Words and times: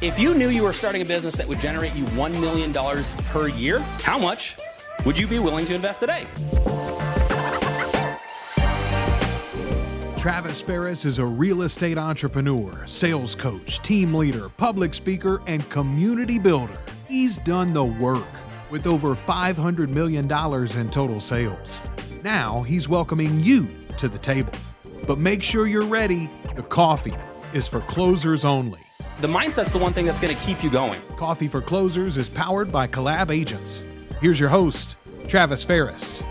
If 0.00 0.18
you 0.18 0.32
knew 0.32 0.48
you 0.48 0.62
were 0.62 0.72
starting 0.72 1.02
a 1.02 1.04
business 1.04 1.36
that 1.36 1.46
would 1.46 1.60
generate 1.60 1.94
you 1.94 2.04
$1 2.04 2.40
million 2.40 2.72
per 3.26 3.48
year, 3.48 3.80
how 4.00 4.18
much 4.18 4.56
would 5.04 5.18
you 5.18 5.26
be 5.26 5.38
willing 5.38 5.66
to 5.66 5.74
invest 5.74 6.00
today? 6.00 6.26
Travis 10.16 10.62
Ferris 10.62 11.04
is 11.04 11.18
a 11.18 11.26
real 11.26 11.60
estate 11.62 11.98
entrepreneur, 11.98 12.82
sales 12.86 13.34
coach, 13.34 13.80
team 13.80 14.14
leader, 14.14 14.48
public 14.48 14.94
speaker, 14.94 15.42
and 15.46 15.68
community 15.68 16.38
builder. 16.38 16.80
He's 17.06 17.36
done 17.36 17.74
the 17.74 17.84
work 17.84 18.24
with 18.70 18.86
over 18.86 19.14
$500 19.14 19.90
million 19.90 20.24
in 20.24 20.90
total 20.90 21.20
sales. 21.20 21.78
Now 22.24 22.62
he's 22.62 22.88
welcoming 22.88 23.38
you 23.38 23.68
to 23.98 24.08
the 24.08 24.18
table. 24.18 24.54
But 25.06 25.18
make 25.18 25.42
sure 25.42 25.66
you're 25.66 25.84
ready. 25.84 26.30
The 26.56 26.62
coffee 26.62 27.16
is 27.52 27.68
for 27.68 27.80
closers 27.80 28.46
only. 28.46 28.80
The 29.20 29.28
mindset's 29.28 29.70
the 29.70 29.76
one 29.76 29.92
thing 29.92 30.06
that's 30.06 30.18
going 30.18 30.34
to 30.34 30.42
keep 30.44 30.64
you 30.64 30.70
going. 30.70 30.98
Coffee 31.18 31.46
for 31.46 31.60
Closers 31.60 32.16
is 32.16 32.26
powered 32.26 32.72
by 32.72 32.86
Collab 32.86 33.30
Agents. 33.30 33.82
Here's 34.22 34.40
your 34.40 34.48
host, 34.48 34.96
Travis 35.28 35.62
Ferris. 35.62 36.22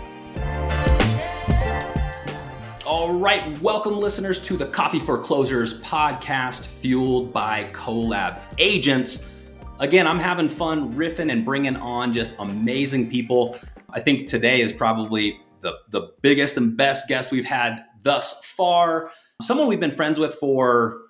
All 2.84 3.12
right, 3.12 3.56
welcome 3.60 3.96
listeners 3.96 4.40
to 4.40 4.56
the 4.56 4.66
Coffee 4.66 4.98
for 4.98 5.18
Closers 5.18 5.80
podcast 5.82 6.66
fueled 6.66 7.32
by 7.32 7.70
Collab 7.72 8.40
Agents. 8.58 9.30
Again, 9.78 10.08
I'm 10.08 10.18
having 10.18 10.48
fun 10.48 10.92
riffing 10.92 11.30
and 11.30 11.44
bringing 11.44 11.76
on 11.76 12.12
just 12.12 12.34
amazing 12.40 13.08
people. 13.08 13.56
I 13.90 14.00
think 14.00 14.26
today 14.26 14.62
is 14.62 14.72
probably 14.72 15.38
the, 15.60 15.74
the 15.90 16.08
biggest 16.22 16.56
and 16.56 16.76
best 16.76 17.06
guest 17.06 17.30
we've 17.30 17.44
had 17.44 17.84
thus 18.02 18.44
far. 18.44 19.12
Someone 19.40 19.68
we've 19.68 19.78
been 19.78 19.92
friends 19.92 20.18
with 20.18 20.34
for 20.34 21.02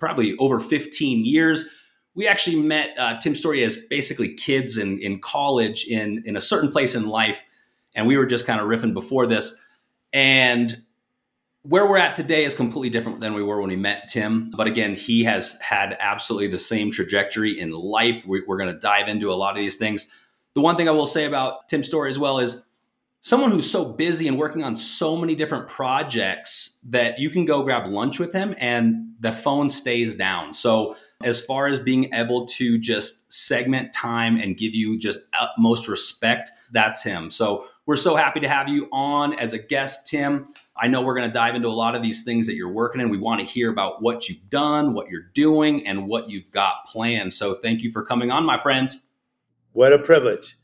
probably 0.00 0.36
over 0.38 0.58
15 0.58 1.24
years. 1.24 1.68
We 2.14 2.26
actually 2.26 2.60
met 2.60 2.98
uh, 2.98 3.18
Tim 3.20 3.34
Storey 3.34 3.62
as 3.62 3.76
basically 3.76 4.34
kids 4.34 4.78
in, 4.78 4.98
in 5.00 5.20
college 5.20 5.86
in, 5.86 6.22
in 6.26 6.36
a 6.36 6.40
certain 6.40 6.72
place 6.72 6.94
in 6.94 7.08
life. 7.08 7.44
And 7.94 8.06
we 8.06 8.16
were 8.16 8.26
just 8.26 8.46
kind 8.46 8.60
of 8.60 8.66
riffing 8.66 8.94
before 8.94 9.26
this. 9.26 9.60
And 10.12 10.76
where 11.62 11.86
we're 11.86 11.98
at 11.98 12.16
today 12.16 12.44
is 12.44 12.54
completely 12.54 12.88
different 12.88 13.20
than 13.20 13.34
we 13.34 13.42
were 13.42 13.60
when 13.60 13.68
we 13.68 13.76
met 13.76 14.08
Tim. 14.08 14.50
But 14.56 14.66
again, 14.66 14.94
he 14.94 15.24
has 15.24 15.60
had 15.60 15.96
absolutely 16.00 16.48
the 16.48 16.58
same 16.58 16.90
trajectory 16.90 17.58
in 17.58 17.70
life. 17.70 18.26
We, 18.26 18.40
are 18.40 18.56
going 18.56 18.72
to 18.72 18.78
dive 18.78 19.08
into 19.08 19.30
a 19.30 19.34
lot 19.34 19.50
of 19.50 19.56
these 19.56 19.76
things. 19.76 20.10
The 20.54 20.62
one 20.62 20.76
thing 20.76 20.88
I 20.88 20.92
will 20.92 21.06
say 21.06 21.26
about 21.26 21.68
Tim 21.68 21.82
Storey 21.82 22.10
as 22.10 22.18
well 22.18 22.38
is 22.38 22.69
someone 23.20 23.50
who's 23.50 23.70
so 23.70 23.92
busy 23.92 24.28
and 24.28 24.38
working 24.38 24.62
on 24.62 24.76
so 24.76 25.16
many 25.16 25.34
different 25.34 25.68
projects 25.68 26.80
that 26.88 27.18
you 27.18 27.30
can 27.30 27.44
go 27.44 27.62
grab 27.62 27.90
lunch 27.90 28.18
with 28.18 28.32
him 28.32 28.54
and 28.58 29.14
the 29.20 29.32
phone 29.32 29.68
stays 29.68 30.14
down. 30.14 30.54
So, 30.54 30.96
as 31.22 31.44
far 31.44 31.66
as 31.66 31.78
being 31.78 32.14
able 32.14 32.46
to 32.46 32.78
just 32.78 33.30
segment 33.30 33.92
time 33.92 34.38
and 34.38 34.56
give 34.56 34.74
you 34.74 34.98
just 34.98 35.20
utmost 35.38 35.86
respect, 35.86 36.50
that's 36.72 37.02
him. 37.02 37.30
So, 37.30 37.66
we're 37.84 37.96
so 37.96 38.16
happy 38.16 38.40
to 38.40 38.48
have 38.48 38.68
you 38.68 38.88
on 38.92 39.38
as 39.38 39.52
a 39.52 39.58
guest, 39.58 40.06
Tim. 40.06 40.46
I 40.76 40.88
know 40.88 41.02
we're 41.02 41.16
going 41.16 41.28
to 41.28 41.32
dive 41.32 41.56
into 41.56 41.68
a 41.68 41.70
lot 41.70 41.94
of 41.94 42.02
these 42.02 42.24
things 42.24 42.46
that 42.46 42.54
you're 42.54 42.72
working 42.72 43.02
in. 43.02 43.10
We 43.10 43.18
want 43.18 43.40
to 43.40 43.46
hear 43.46 43.70
about 43.70 44.00
what 44.00 44.28
you've 44.28 44.48
done, 44.48 44.94
what 44.94 45.10
you're 45.10 45.28
doing, 45.34 45.86
and 45.86 46.06
what 46.06 46.30
you've 46.30 46.50
got 46.52 46.86
planned. 46.86 47.34
So, 47.34 47.52
thank 47.52 47.82
you 47.82 47.90
for 47.90 48.02
coming 48.02 48.30
on, 48.30 48.46
my 48.46 48.56
friend. 48.56 48.90
What 49.72 49.92
a 49.92 49.98
privilege. 49.98 50.56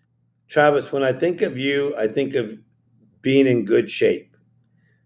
Travis, 0.49 0.93
when 0.93 1.03
I 1.03 1.13
think 1.13 1.43
of 1.43 1.59
you, 1.59 1.95
I 1.97 2.07
think 2.07 2.35
of 2.35 2.59
being 3.23 3.47
in 3.47 3.65
good 3.65 3.91
shape. 3.91 4.37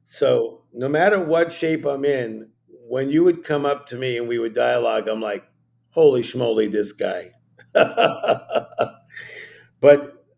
So 0.04 0.62
no 0.72 0.88
matter 0.88 1.18
what 1.22 1.52
shape 1.52 1.84
I'm 1.86 2.04
in, 2.04 2.50
when 2.66 3.10
you 3.10 3.24
would 3.24 3.44
come 3.44 3.64
up 3.64 3.86
to 3.86 3.96
me 3.96 4.18
and 4.18 4.28
we 4.28 4.38
would 4.38 4.54
dialogue, 4.54 5.08
I'm 5.08 5.20
like, 5.20 5.44
holy 5.90 6.22
schmoly, 6.22 6.70
this 6.70 6.92
guy. 6.92 7.30
but 7.72 7.84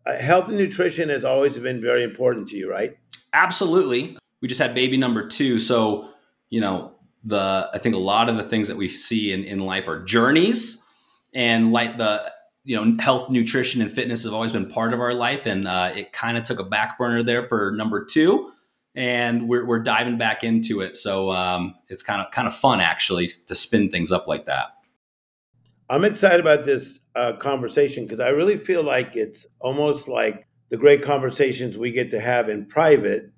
uh, 0.05 0.17
health 0.19 0.49
and 0.49 0.57
nutrition 0.57 1.09
has 1.09 1.25
always 1.25 1.57
been 1.57 1.81
very 1.81 2.03
important 2.03 2.47
to 2.49 2.55
you, 2.55 2.69
right? 2.69 2.95
Absolutely. 3.33 4.17
We 4.41 4.47
just 4.47 4.61
had 4.61 4.75
baby 4.75 4.97
number 4.97 5.27
two. 5.27 5.57
So, 5.59 6.09
you 6.49 6.61
know, 6.61 6.93
the 7.23 7.69
I 7.73 7.77
think 7.77 7.95
a 7.95 7.99
lot 7.99 8.29
of 8.29 8.35
the 8.37 8.43
things 8.43 8.67
that 8.67 8.77
we 8.77 8.89
see 8.89 9.31
in, 9.31 9.43
in 9.45 9.59
life 9.59 9.87
are 9.87 10.03
journeys 10.03 10.83
and 11.33 11.71
like 11.71 11.97
the 11.97 12.31
you 12.63 12.75
know, 12.75 12.95
health, 12.99 13.29
nutrition, 13.29 13.81
and 13.81 13.91
fitness 13.91 14.23
have 14.23 14.33
always 14.33 14.53
been 14.53 14.69
part 14.69 14.93
of 14.93 15.01
our 15.01 15.13
life, 15.13 15.45
and 15.45 15.67
uh, 15.67 15.91
it 15.93 16.13
kind 16.13 16.37
of 16.37 16.43
took 16.43 16.59
a 16.59 16.63
back 16.63 16.97
burner 16.97 17.21
there 17.21 17.43
for 17.43 17.71
number 17.71 18.05
two, 18.05 18.51
and 18.95 19.49
we're, 19.49 19.65
we're 19.65 19.83
diving 19.83 20.17
back 20.17 20.43
into 20.43 20.79
it. 20.79 20.95
So 20.95 21.31
um, 21.31 21.75
it's 21.89 22.03
kind 22.03 22.21
of 22.21 22.31
kind 22.31 22.47
of 22.47 22.55
fun 22.55 22.79
actually 22.79 23.31
to 23.47 23.55
spin 23.55 23.89
things 23.89 24.11
up 24.11 24.27
like 24.27 24.45
that. 24.45 24.67
I'm 25.89 26.05
excited 26.05 26.39
about 26.39 26.65
this 26.65 27.01
uh, 27.15 27.33
conversation 27.33 28.05
because 28.05 28.21
I 28.21 28.29
really 28.29 28.57
feel 28.57 28.83
like 28.83 29.15
it's 29.15 29.45
almost 29.59 30.07
like 30.07 30.47
the 30.69 30.77
great 30.77 31.03
conversations 31.03 31.77
we 31.77 31.91
get 31.91 32.11
to 32.11 32.19
have 32.21 32.47
in 32.47 32.65
private, 32.65 33.29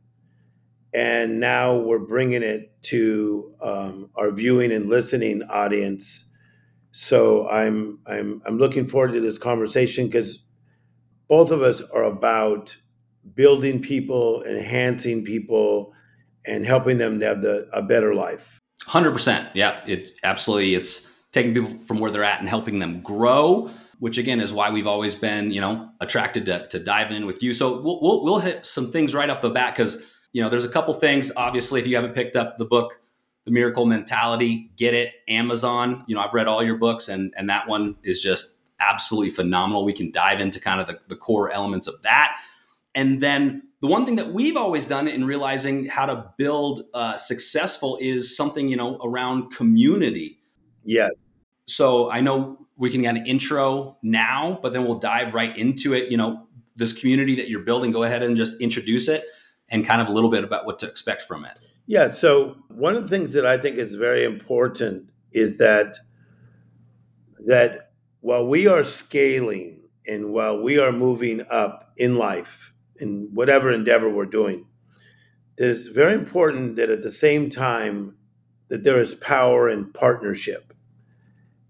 and 0.93 1.39
now 1.39 1.75
we're 1.75 1.97
bringing 1.97 2.43
it 2.43 2.71
to 2.83 3.55
um, 3.59 4.11
our 4.15 4.31
viewing 4.31 4.71
and 4.71 4.87
listening 4.87 5.41
audience 5.49 6.24
so 6.97 7.49
I'm 7.49 7.99
I'm 8.07 8.41
I'm 8.45 8.57
looking 8.57 8.87
forward 8.87 9.11
to 9.15 9.19
this 9.19 9.37
conversation 9.37 10.05
because 10.05 10.45
both 11.27 11.51
of 11.51 11.61
us 11.61 11.81
are 11.81 12.05
about 12.05 12.77
building 13.33 13.81
people, 13.81 14.41
enhancing 14.43 15.25
people, 15.25 15.91
and 16.45 16.65
helping 16.65 16.97
them 16.97 17.19
to 17.19 17.25
have 17.25 17.41
the, 17.41 17.67
a 17.73 17.81
better 17.81 18.15
life. 18.15 18.61
Hundred 18.85 19.11
percent, 19.11 19.49
yeah. 19.53 19.81
It 19.85 20.17
absolutely. 20.23 20.73
It's 20.73 21.11
taking 21.33 21.53
people 21.53 21.77
from 21.85 21.99
where 21.99 22.11
they're 22.11 22.23
at 22.23 22.39
and 22.39 22.47
helping 22.47 22.79
them 22.79 23.01
grow. 23.01 23.69
Which 23.99 24.17
again 24.17 24.39
is 24.39 24.53
why 24.53 24.69
we've 24.69 24.87
always 24.87 25.15
been, 25.15 25.51
you 25.51 25.59
know, 25.59 25.89
attracted 25.99 26.45
to, 26.45 26.65
to 26.69 26.79
dive 26.79 27.11
in 27.11 27.25
with 27.25 27.43
you. 27.43 27.53
So 27.53 27.81
we'll, 27.81 27.99
we'll, 28.01 28.23
we'll 28.23 28.39
hit 28.39 28.65
some 28.65 28.89
things 28.89 29.13
right 29.13 29.29
off 29.29 29.41
the 29.41 29.49
bat 29.49 29.75
because 29.75 30.01
you 30.31 30.41
know 30.41 30.47
there's 30.47 30.63
a 30.63 30.69
couple 30.69 30.93
things. 30.93 31.29
Obviously, 31.35 31.81
if 31.81 31.87
you 31.87 31.95
haven't 31.97 32.13
picked 32.13 32.37
up 32.37 32.55
the 32.55 32.65
book 32.65 33.01
the 33.45 33.51
Miracle 33.51 33.85
Mentality. 33.85 34.71
Get 34.75 34.93
it, 34.93 35.13
Amazon. 35.27 36.03
You 36.07 36.15
know, 36.15 36.21
I've 36.21 36.33
read 36.33 36.47
all 36.47 36.63
your 36.63 36.77
books, 36.77 37.07
and 37.07 37.33
and 37.37 37.49
that 37.49 37.67
one 37.67 37.95
is 38.03 38.21
just 38.21 38.59
absolutely 38.79 39.29
phenomenal. 39.29 39.85
We 39.85 39.93
can 39.93 40.11
dive 40.11 40.41
into 40.41 40.59
kind 40.59 40.81
of 40.81 40.87
the, 40.87 40.99
the 41.07 41.15
core 41.15 41.51
elements 41.51 41.87
of 41.87 42.01
that, 42.01 42.37
and 42.93 43.21
then 43.21 43.63
the 43.81 43.87
one 43.87 44.05
thing 44.05 44.15
that 44.15 44.33
we've 44.33 44.57
always 44.57 44.85
done 44.85 45.07
in 45.07 45.25
realizing 45.25 45.85
how 45.85 46.05
to 46.07 46.31
build 46.37 46.83
uh, 46.93 47.17
successful 47.17 47.97
is 48.01 48.35
something 48.35 48.67
you 48.67 48.75
know 48.75 48.99
around 49.03 49.51
community. 49.51 50.39
Yes. 50.83 51.23
So 51.67 52.11
I 52.11 52.21
know 52.21 52.67
we 52.77 52.89
can 52.89 53.01
get 53.01 53.15
an 53.15 53.25
intro 53.25 53.97
now, 54.03 54.59
but 54.61 54.73
then 54.73 54.83
we'll 54.83 54.99
dive 54.99 55.33
right 55.33 55.55
into 55.57 55.93
it. 55.93 56.11
You 56.11 56.17
know, 56.17 56.47
this 56.75 56.93
community 56.93 57.35
that 57.35 57.49
you're 57.49 57.61
building. 57.61 57.91
Go 57.91 58.03
ahead 58.03 58.23
and 58.23 58.35
just 58.35 58.59
introduce 58.59 59.07
it 59.07 59.23
and 59.69 59.85
kind 59.85 60.01
of 60.01 60.07
a 60.07 60.11
little 60.11 60.29
bit 60.29 60.43
about 60.43 60.65
what 60.65 60.79
to 60.79 60.87
expect 60.87 61.23
from 61.23 61.45
it. 61.45 61.59
Yeah. 61.87 62.09
So 62.09 62.55
one 62.69 62.95
of 62.95 63.03
the 63.03 63.09
things 63.09 63.33
that 63.33 63.45
I 63.45 63.57
think 63.57 63.77
is 63.77 63.95
very 63.95 64.23
important 64.23 65.09
is 65.31 65.57
that 65.57 65.97
that 67.45 67.91
while 68.21 68.47
we 68.47 68.65
are 68.67 68.83
scaling 68.83 69.81
and 70.07 70.31
while 70.31 70.61
we 70.61 70.79
are 70.79 70.91
moving 70.91 71.43
up 71.49 71.91
in 71.97 72.15
life 72.15 72.73
in 72.97 73.29
whatever 73.33 73.71
endeavor 73.71 74.09
we're 74.09 74.25
doing, 74.25 74.65
it 75.57 75.67
is 75.67 75.87
very 75.87 76.13
important 76.13 76.75
that 76.77 76.89
at 76.89 77.03
the 77.03 77.11
same 77.11 77.49
time 77.49 78.15
that 78.69 78.83
there 78.83 78.99
is 78.99 79.13
power 79.15 79.69
in 79.69 79.91
partnership. 79.91 80.73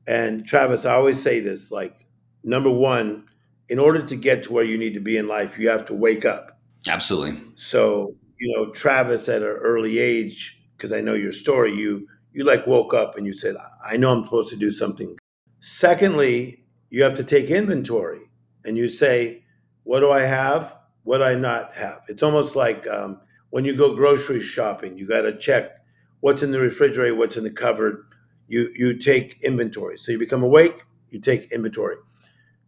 And 0.08 0.46
Travis, 0.46 0.86
I 0.86 0.94
always 0.94 1.22
say 1.22 1.40
this 1.40 1.72
like 1.72 2.06
number 2.44 2.70
one, 2.70 3.26
in 3.68 3.80
order 3.80 4.04
to 4.06 4.16
get 4.16 4.44
to 4.44 4.54
where 4.54 4.64
you 4.64 4.78
need 4.78 4.94
to 4.94 5.00
be 5.00 5.18
in 5.18 5.28
life, 5.28 5.58
you 5.58 5.68
have 5.70 5.86
to 5.86 5.94
wake 5.94 6.24
up. 6.24 6.60
Absolutely. 6.88 7.42
So 7.56 8.16
you 8.40 8.56
know, 8.56 8.72
Travis 8.72 9.30
at 9.30 9.42
an 9.42 9.48
early 9.48 10.00
age, 10.00 10.62
because 10.78 10.92
I 10.92 11.02
know 11.02 11.14
your 11.14 11.34
story, 11.34 11.74
you 11.74 12.08
you 12.34 12.44
like 12.44 12.68
woke 12.68 12.94
up 12.94 13.18
and 13.18 13.26
you 13.26 13.34
said, 13.34 13.56
I 13.86 13.96
know 13.98 14.12
I'm 14.12 14.24
supposed 14.26 14.50
to 14.50 14.58
do 14.58 14.70
something. 14.70 15.18
Secondly, 15.62 16.66
you 16.90 17.02
have 17.04 17.14
to 17.16 17.24
take 17.24 17.50
inventory 17.50 18.20
and 18.66 18.78
you 18.78 18.90
say, 18.90 19.44
what 19.84 20.02
do 20.02 20.12
I 20.12 20.22
have? 20.22 20.76
What 21.04 21.20
do 21.20 21.24
I 21.24 21.36
not 21.36 21.74
have? 21.76 22.02
It's 22.10 22.24
almost 22.24 22.56
like 22.56 22.88
um, 22.88 23.22
when 23.52 23.64
you 23.64 23.74
go 23.76 23.96
grocery 23.96 24.42
shopping, 24.42 24.98
you 24.98 25.08
got 25.08 25.22
to 25.22 25.38
check 25.38 25.72
what's 26.20 26.44
in 26.44 26.52
the 26.52 26.60
refrigerator, 26.60 27.16
what's 27.16 27.38
in 27.38 27.44
the 27.44 27.52
cupboard. 27.52 28.06
You 28.48 28.70
you 28.76 28.98
take 28.98 29.42
inventory. 29.44 29.98
So 29.98 30.12
you 30.12 30.20
become 30.20 30.44
awake, 30.44 30.84
you 31.10 31.20
take 31.20 31.52
inventory. 31.52 31.96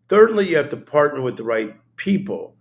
Thirdly, 0.08 0.48
you 0.48 0.58
have 0.58 0.70
to 0.70 0.78
partner 0.78 1.22
with 1.22 1.38
the 1.38 1.44
right 1.44 1.76
people. 1.98 2.56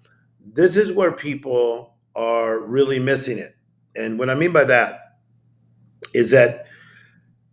This 0.45 0.77
is 0.77 0.93
where 0.93 1.13
people 1.13 1.96
are 2.17 2.59
really 2.59 2.99
missing 2.99 3.39
it. 3.39 3.55
And 3.95 4.19
what 4.19 4.29
I 4.29 4.35
mean 4.35 4.53
by 4.53 4.65
that 4.65 5.19
is 6.13 6.31
that 6.33 6.67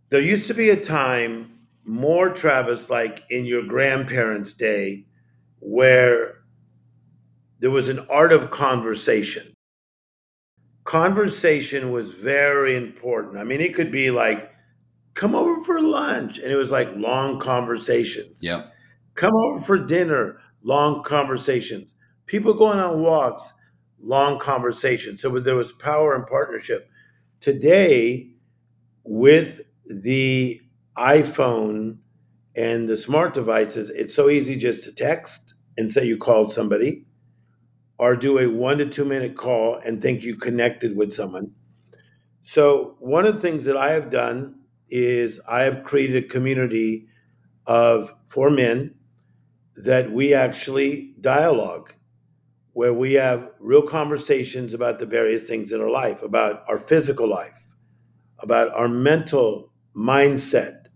there 0.09 0.21
used 0.21 0.47
to 0.47 0.53
be 0.53 0.71
a 0.71 0.79
time 0.79 1.51
more, 1.85 2.29
Travis, 2.29 2.89
like 2.89 3.23
in 3.29 3.45
your 3.45 3.63
grandparents' 3.63 4.53
day, 4.53 5.05
where 5.59 6.43
there 7.59 7.71
was 7.71 7.89
an 7.89 7.99
art 8.09 8.33
of 8.33 8.49
conversation. 8.49 9.53
Conversation 10.85 11.91
was 11.91 12.13
very 12.13 12.75
important. 12.75 13.37
I 13.37 13.43
mean, 13.43 13.61
it 13.61 13.73
could 13.73 13.91
be 13.91 14.11
like 14.11 14.53
come 15.13 15.35
over 15.35 15.61
for 15.63 15.81
lunch. 15.81 16.39
And 16.39 16.51
it 16.51 16.55
was 16.55 16.71
like 16.71 16.89
long 16.95 17.39
conversations. 17.39 18.39
Yeah. 18.41 18.63
Come 19.15 19.35
over 19.35 19.61
for 19.61 19.77
dinner, 19.77 20.39
long 20.63 21.03
conversations. 21.03 21.95
People 22.25 22.53
going 22.53 22.79
on 22.79 23.01
walks, 23.01 23.53
long 24.03 24.39
conversations. 24.39 25.21
So 25.21 25.39
there 25.39 25.55
was 25.55 25.71
power 25.71 26.15
and 26.15 26.25
partnership. 26.27 26.89
Today, 27.39 28.29
with 29.03 29.61
the 29.85 30.61
iPhone 30.97 31.97
and 32.55 32.87
the 32.87 32.97
smart 32.97 33.33
devices, 33.33 33.89
it's 33.89 34.13
so 34.13 34.29
easy 34.29 34.55
just 34.55 34.83
to 34.83 34.91
text 34.93 35.53
and 35.77 35.91
say 35.91 36.05
you 36.05 36.17
called 36.17 36.53
somebody 36.53 37.05
or 37.97 38.15
do 38.15 38.39
a 38.39 38.47
one 38.47 38.77
to 38.77 38.85
two 38.85 39.05
minute 39.05 39.35
call 39.35 39.75
and 39.77 40.01
think 40.01 40.23
you 40.23 40.35
connected 40.35 40.95
with 40.95 41.13
someone. 41.13 41.51
So, 42.41 42.95
one 42.99 43.25
of 43.25 43.35
the 43.35 43.41
things 43.41 43.65
that 43.65 43.77
I 43.77 43.91
have 43.91 44.09
done 44.09 44.55
is 44.89 45.39
I 45.47 45.61
have 45.61 45.83
created 45.83 46.23
a 46.23 46.27
community 46.27 47.07
of 47.65 48.13
four 48.27 48.49
men 48.49 48.95
that 49.75 50.11
we 50.11 50.33
actually 50.33 51.13
dialogue, 51.21 51.93
where 52.73 52.93
we 52.93 53.13
have 53.13 53.51
real 53.59 53.81
conversations 53.83 54.73
about 54.73 54.99
the 54.99 55.05
various 55.05 55.47
things 55.47 55.71
in 55.71 55.81
our 55.81 55.89
life, 55.89 56.23
about 56.23 56.63
our 56.67 56.79
physical 56.79 57.27
life, 57.27 57.67
about 58.39 58.73
our 58.73 58.87
mental 58.87 59.71
mindset, 59.95 60.87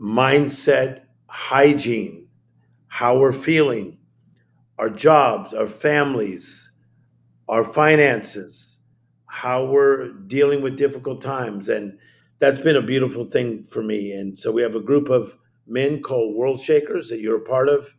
mindset 0.00 1.04
hygiene, 1.28 2.26
how 2.88 3.18
we're 3.18 3.32
feeling, 3.32 3.98
our 4.78 4.90
jobs, 4.90 5.52
our 5.52 5.66
families, 5.66 6.70
our 7.48 7.64
finances, 7.64 8.78
how 9.26 9.64
we're 9.64 10.08
dealing 10.26 10.62
with 10.62 10.76
difficult 10.76 11.20
times. 11.20 11.68
And 11.68 11.98
that's 12.38 12.60
been 12.60 12.76
a 12.76 12.82
beautiful 12.82 13.26
thing 13.26 13.64
for 13.64 13.82
me. 13.82 14.12
And 14.12 14.38
so 14.38 14.50
we 14.50 14.62
have 14.62 14.74
a 14.74 14.80
group 14.80 15.10
of 15.10 15.36
men 15.66 16.00
called 16.00 16.34
World 16.34 16.58
Shakers 16.58 17.10
that 17.10 17.20
you're 17.20 17.36
a 17.36 17.48
part 17.48 17.68
of. 17.68 17.94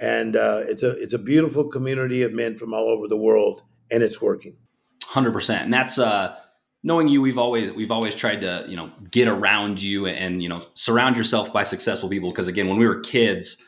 And 0.00 0.36
uh, 0.36 0.62
it's 0.66 0.82
a 0.82 0.90
it's 0.92 1.12
a 1.12 1.18
beautiful 1.18 1.64
community 1.64 2.22
of 2.22 2.32
men 2.32 2.56
from 2.56 2.72
all 2.72 2.88
over 2.88 3.06
the 3.06 3.16
world, 3.16 3.62
and 3.90 4.02
it's 4.02 4.20
working. 4.20 4.56
Hundred 5.04 5.32
percent, 5.32 5.64
and 5.64 5.72
that's 5.72 5.98
uh, 5.98 6.36
knowing 6.82 7.08
you. 7.08 7.20
We've 7.20 7.38
always 7.38 7.70
we've 7.72 7.90
always 7.90 8.14
tried 8.14 8.40
to 8.42 8.64
you 8.66 8.76
know 8.76 8.90
get 9.10 9.28
around 9.28 9.82
you 9.82 10.06
and 10.06 10.42
you 10.42 10.48
know 10.48 10.62
surround 10.74 11.16
yourself 11.16 11.52
by 11.52 11.64
successful 11.64 12.08
people. 12.08 12.30
Because 12.30 12.48
again, 12.48 12.68
when 12.68 12.78
we 12.78 12.86
were 12.86 13.00
kids, 13.00 13.66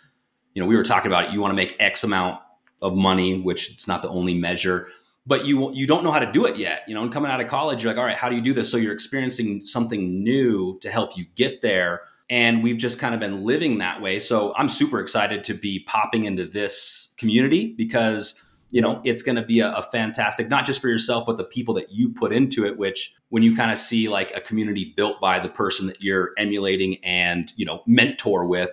you 0.55 0.63
know, 0.63 0.69
we 0.69 0.77
were 0.77 0.85
talking 0.85 1.11
about 1.11 1.33
you 1.33 1.41
want 1.41 1.53
to 1.53 1.57
make 1.57 1.77
X 1.79 2.05
amount 2.05 2.41
of 2.81 2.95
money, 2.95 3.41
which 3.41 3.71
it's 3.71 3.87
not 3.87 4.03
the 4.03 4.09
only 4.09 4.35
measure, 4.35 4.89
but 5.27 5.45
you 5.45 5.73
you 5.75 5.87
don't 5.87 6.05
know 6.05 6.13
how 6.13 6.19
to 6.19 6.31
do 6.31 6.47
it 6.47 6.57
yet. 6.57 6.83
You 6.89 6.95
know, 6.95 7.03
and 7.03 7.13
coming 7.13 7.31
out 7.31 7.41
of 7.41 7.49
college, 7.49 7.83
you're 7.83 7.93
like, 7.93 7.99
all 7.99 8.07
right, 8.07 8.17
how 8.17 8.29
do 8.29 8.37
you 8.37 8.43
do 8.43 8.53
this? 8.53 8.71
So 8.71 8.77
you're 8.77 8.93
experiencing 8.93 9.61
something 9.63 10.23
new 10.23 10.79
to 10.81 10.91
help 10.91 11.17
you 11.17 11.27
get 11.35 11.63
there. 11.63 12.03
And 12.33 12.63
we've 12.63 12.79
just 12.79 12.99
kind 12.99 13.13
of 13.15 13.21
been 13.21 13.45
living 13.45 13.77
that 13.79 14.01
way. 14.01 14.19
So 14.19 14.55
I'm 14.57 14.71
super 14.71 14.99
excited 15.01 15.45
to 15.45 15.55
be 15.55 15.81
popping 15.81 16.25
into 16.25 16.47
this 16.47 17.15
community 17.19 17.75
because 17.77 18.43
you 18.71 18.81
know 18.81 19.03
it's 19.05 19.23
going 19.23 19.37
to 19.37 19.43
be 19.43 19.61
a, 19.61 19.71
a, 19.75 19.83
fantastic 19.83 20.49
not 20.49 20.65
just 20.65 20.81
for 20.81 20.89
yourself 20.89 21.27
but 21.27 21.37
the 21.37 21.45
people 21.45 21.75
that 21.75 21.93
you 21.93 22.09
put 22.09 22.33
into 22.33 22.65
it 22.65 22.79
which 22.79 23.15
when 23.29 23.43
you 23.43 23.55
kind 23.55 23.71
of 23.71 23.77
see 23.77 24.09
like 24.09 24.35
a 24.35 24.41
community 24.41 24.95
built 24.97 25.21
by 25.21 25.39
the 25.39 25.51
person 25.51 25.87
that 25.89 26.03
you're 26.03 26.31
emulating 26.39 26.97
and 27.05 27.53
you 27.57 27.67
know 27.67 27.83
mentor 27.87 28.47
with 28.47 28.71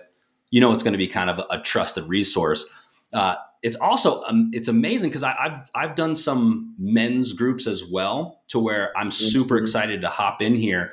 you 0.50 0.58
know 0.58 0.72
it's 0.72 0.82
going 0.82 0.92
to 0.92 0.98
be 0.98 1.06
kind 1.06 1.30
of 1.30 1.38
a, 1.38 1.46
a 1.50 1.60
trusted 1.60 2.04
resource. 2.04 2.68
Uh, 3.12 3.34
it's 3.62 3.76
also 3.76 4.22
um, 4.24 4.50
it's 4.52 4.68
amazing 4.68 5.10
because 5.10 5.22
I've 5.22 5.70
I've 5.74 5.94
done 5.94 6.14
some 6.14 6.74
men's 6.78 7.32
groups 7.32 7.66
as 7.66 7.84
well 7.84 8.42
to 8.48 8.58
where 8.58 8.96
I'm 8.96 9.10
super 9.10 9.56
mm-hmm. 9.56 9.64
excited 9.64 10.00
to 10.02 10.08
hop 10.08 10.42
in 10.42 10.54
here 10.54 10.92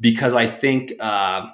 because 0.00 0.34
I 0.34 0.46
think 0.46 0.92
uh, 1.00 1.50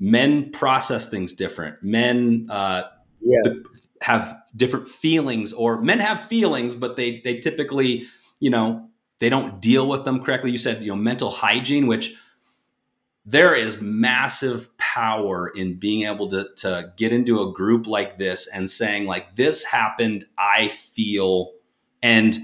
men 0.00 0.50
process 0.50 1.08
things 1.08 1.34
different. 1.34 1.82
Men 1.82 2.48
uh, 2.50 2.84
yes. 3.20 3.64
have 4.00 4.42
different 4.56 4.88
feelings, 4.88 5.52
or 5.52 5.80
men 5.80 6.00
have 6.00 6.20
feelings, 6.20 6.74
but 6.74 6.96
they 6.96 7.20
they 7.22 7.38
typically 7.38 8.08
you 8.40 8.50
know 8.50 8.88
they 9.20 9.28
don't 9.28 9.60
deal 9.60 9.86
with 9.86 10.04
them 10.04 10.24
correctly. 10.24 10.50
You 10.50 10.58
said 10.58 10.82
you 10.82 10.88
know 10.88 10.96
mental 10.96 11.30
hygiene, 11.30 11.86
which 11.86 12.16
there 13.26 13.54
is 13.54 13.80
massive 13.80 14.76
power 14.78 15.48
in 15.48 15.78
being 15.78 16.06
able 16.06 16.28
to, 16.30 16.48
to 16.56 16.92
get 16.96 17.12
into 17.12 17.42
a 17.42 17.52
group 17.52 17.86
like 17.86 18.16
this 18.16 18.48
and 18.48 18.68
saying 18.68 19.06
like 19.06 19.36
this 19.36 19.62
happened 19.62 20.24
i 20.38 20.68
feel 20.68 21.52
and 22.02 22.38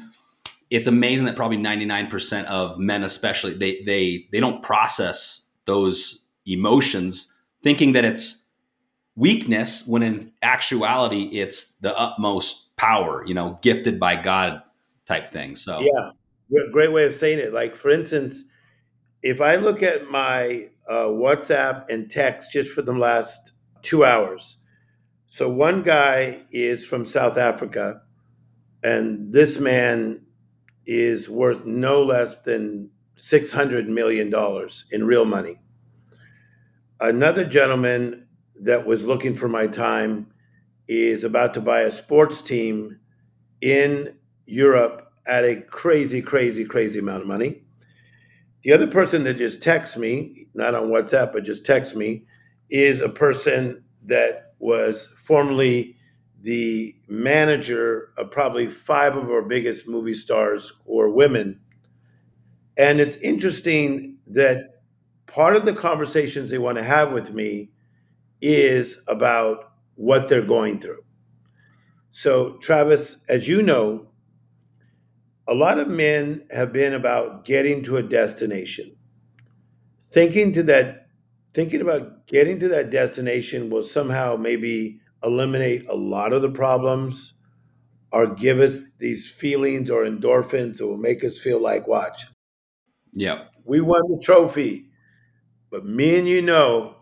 it's 0.69 0.87
amazing 0.87 1.25
that 1.25 1.35
probably 1.35 1.57
99% 1.57 2.45
of 2.45 2.79
men 2.79 3.03
especially 3.03 3.55
they 3.55 3.83
they 3.85 4.27
they 4.33 4.39
don't 4.39 4.63
process 4.63 5.51
those 5.65 6.27
emotions 6.45 7.33
thinking 7.67 7.93
that 7.93 8.05
it's 8.05 8.47
weakness 9.17 9.87
when 9.89 10.03
in 10.03 10.33
actuality 10.43 11.25
it's 11.33 11.79
the 11.79 11.99
utmost 11.99 12.77
power 12.77 13.25
you 13.27 13.35
know 13.35 13.59
gifted 13.63 13.99
by 13.99 14.15
god 14.15 14.63
type 15.07 15.33
thing 15.33 15.57
so 15.57 15.81
yeah 15.81 16.11
great 16.71 16.93
way 16.93 17.05
of 17.07 17.15
saying 17.15 17.39
it 17.39 17.53
like 17.53 17.75
for 17.75 17.91
instance 17.91 18.45
if 19.23 19.41
i 19.41 19.57
look 19.57 19.83
at 19.83 20.11
my 20.11 20.69
uh, 20.89 21.07
WhatsApp 21.07 21.89
and 21.89 22.11
text 22.11 22.53
just 22.53 22.73
for 22.73 22.83
the 22.83 22.93
last 22.93 23.53
two 23.83 24.05
hours. 24.05 24.59
So 25.29 25.49
one 25.49 25.83
guy 25.83 26.43
is 26.51 26.87
from 26.87 27.05
South 27.05 27.37
Africa, 27.37 28.03
and 28.83 29.33
this 29.33 29.59
man 29.59 30.23
is 30.87 31.29
worth 31.29 31.65
no 31.65 32.03
less 32.03 32.43
than 32.43 32.91
$600 33.19 33.87
million 33.89 34.33
in 34.93 35.07
real 35.07 35.25
money. 35.25 35.59
Another 37.01 37.45
gentleman 37.45 38.27
that 38.63 38.87
was 38.87 39.05
looking 39.05 39.35
for 39.35 39.49
my 39.49 39.67
time 39.67 40.29
is 40.89 41.25
about 41.25 41.53
to 41.55 41.61
buy 41.61 41.81
a 41.81 41.91
sports 41.91 42.41
team 42.41 42.99
in 43.61 44.17
Europe 44.47 45.13
at 45.27 45.45
a 45.45 45.61
crazy, 45.61 46.23
crazy, 46.23 46.65
crazy 46.65 47.01
amount 47.01 47.23
of 47.23 47.29
money. 47.29 47.63
The 48.63 48.73
other 48.73 48.87
person 48.87 49.25
that 49.25 49.37
just 49.37 49.61
texts 49.63 49.97
me, 49.97 50.47
not 50.55 50.75
on 50.75 50.89
WhatsApp, 50.89 51.33
but 51.33 51.45
just 51.45 51.67
texts 51.67 51.95
me, 51.95 52.25
is 52.71 53.01
a 53.01 53.09
person 53.09 53.85
that 54.07 54.55
was 54.59 55.13
formerly 55.19 55.97
the 56.41 56.97
manager 57.09 58.11
of 58.17 58.31
probably 58.31 58.69
five 58.69 59.17
of 59.17 59.29
our 59.31 59.43
biggest 59.43 59.87
movie 59.87 60.15
stars 60.15 60.73
or 60.87 61.13
women. 61.13 61.61
And 62.79 63.01
it's 63.01 63.17
interesting 63.17 64.19
that 64.29 64.76
part 65.37 65.55
of 65.55 65.67
the 65.67 65.73
conversations 65.75 66.49
they 66.49 66.57
want 66.57 66.79
to 66.79 66.83
have 66.83 67.13
with 67.13 67.31
me 67.31 67.69
is 68.41 69.03
about 69.07 69.73
what 69.95 70.29
they're 70.29 70.41
going 70.41 70.81
through. 70.81 71.03
So, 72.11 72.57
Travis, 72.57 73.19
as 73.29 73.47
you 73.47 73.61
know, 73.61 74.07
a 75.47 75.55
lot 75.55 75.79
of 75.79 75.89
men 75.89 76.47
have 76.51 76.73
been 76.73 76.95
about 76.95 77.45
getting 77.45 77.83
to 77.83 77.99
a 77.99 78.03
destination. 78.03 78.97
Thinking 80.11 80.53
to 80.55 80.63
that 80.63 81.09
thinking 81.53 81.83
about 81.83 82.27
getting 82.27 82.59
to 82.61 82.69
that 82.69 82.91
destination 82.91 83.69
will 83.69 83.83
somehow 83.83 84.37
maybe 84.37 85.01
eliminate 85.23 85.87
a 85.89 85.95
lot 85.95 86.33
of 86.33 86.41
the 86.41 86.51
problems 86.51 87.35
or 88.11 88.27
give 88.27 88.59
us 88.59 88.85
these 88.99 89.31
feelings 89.31 89.91
or 89.91 90.05
endorphins 90.05 90.79
that 90.79 90.87
will 90.87 90.99
make 90.99 91.25
us 91.25 91.39
feel 91.39 91.61
like 91.61 91.87
watch 91.87 92.27
yeah. 93.15 93.45
we 93.65 93.81
won 93.81 94.03
the 94.09 94.21
trophy 94.23 94.86
but 95.71 95.85
me 95.85 96.19
and 96.19 96.29
you 96.29 96.43
know 96.43 96.97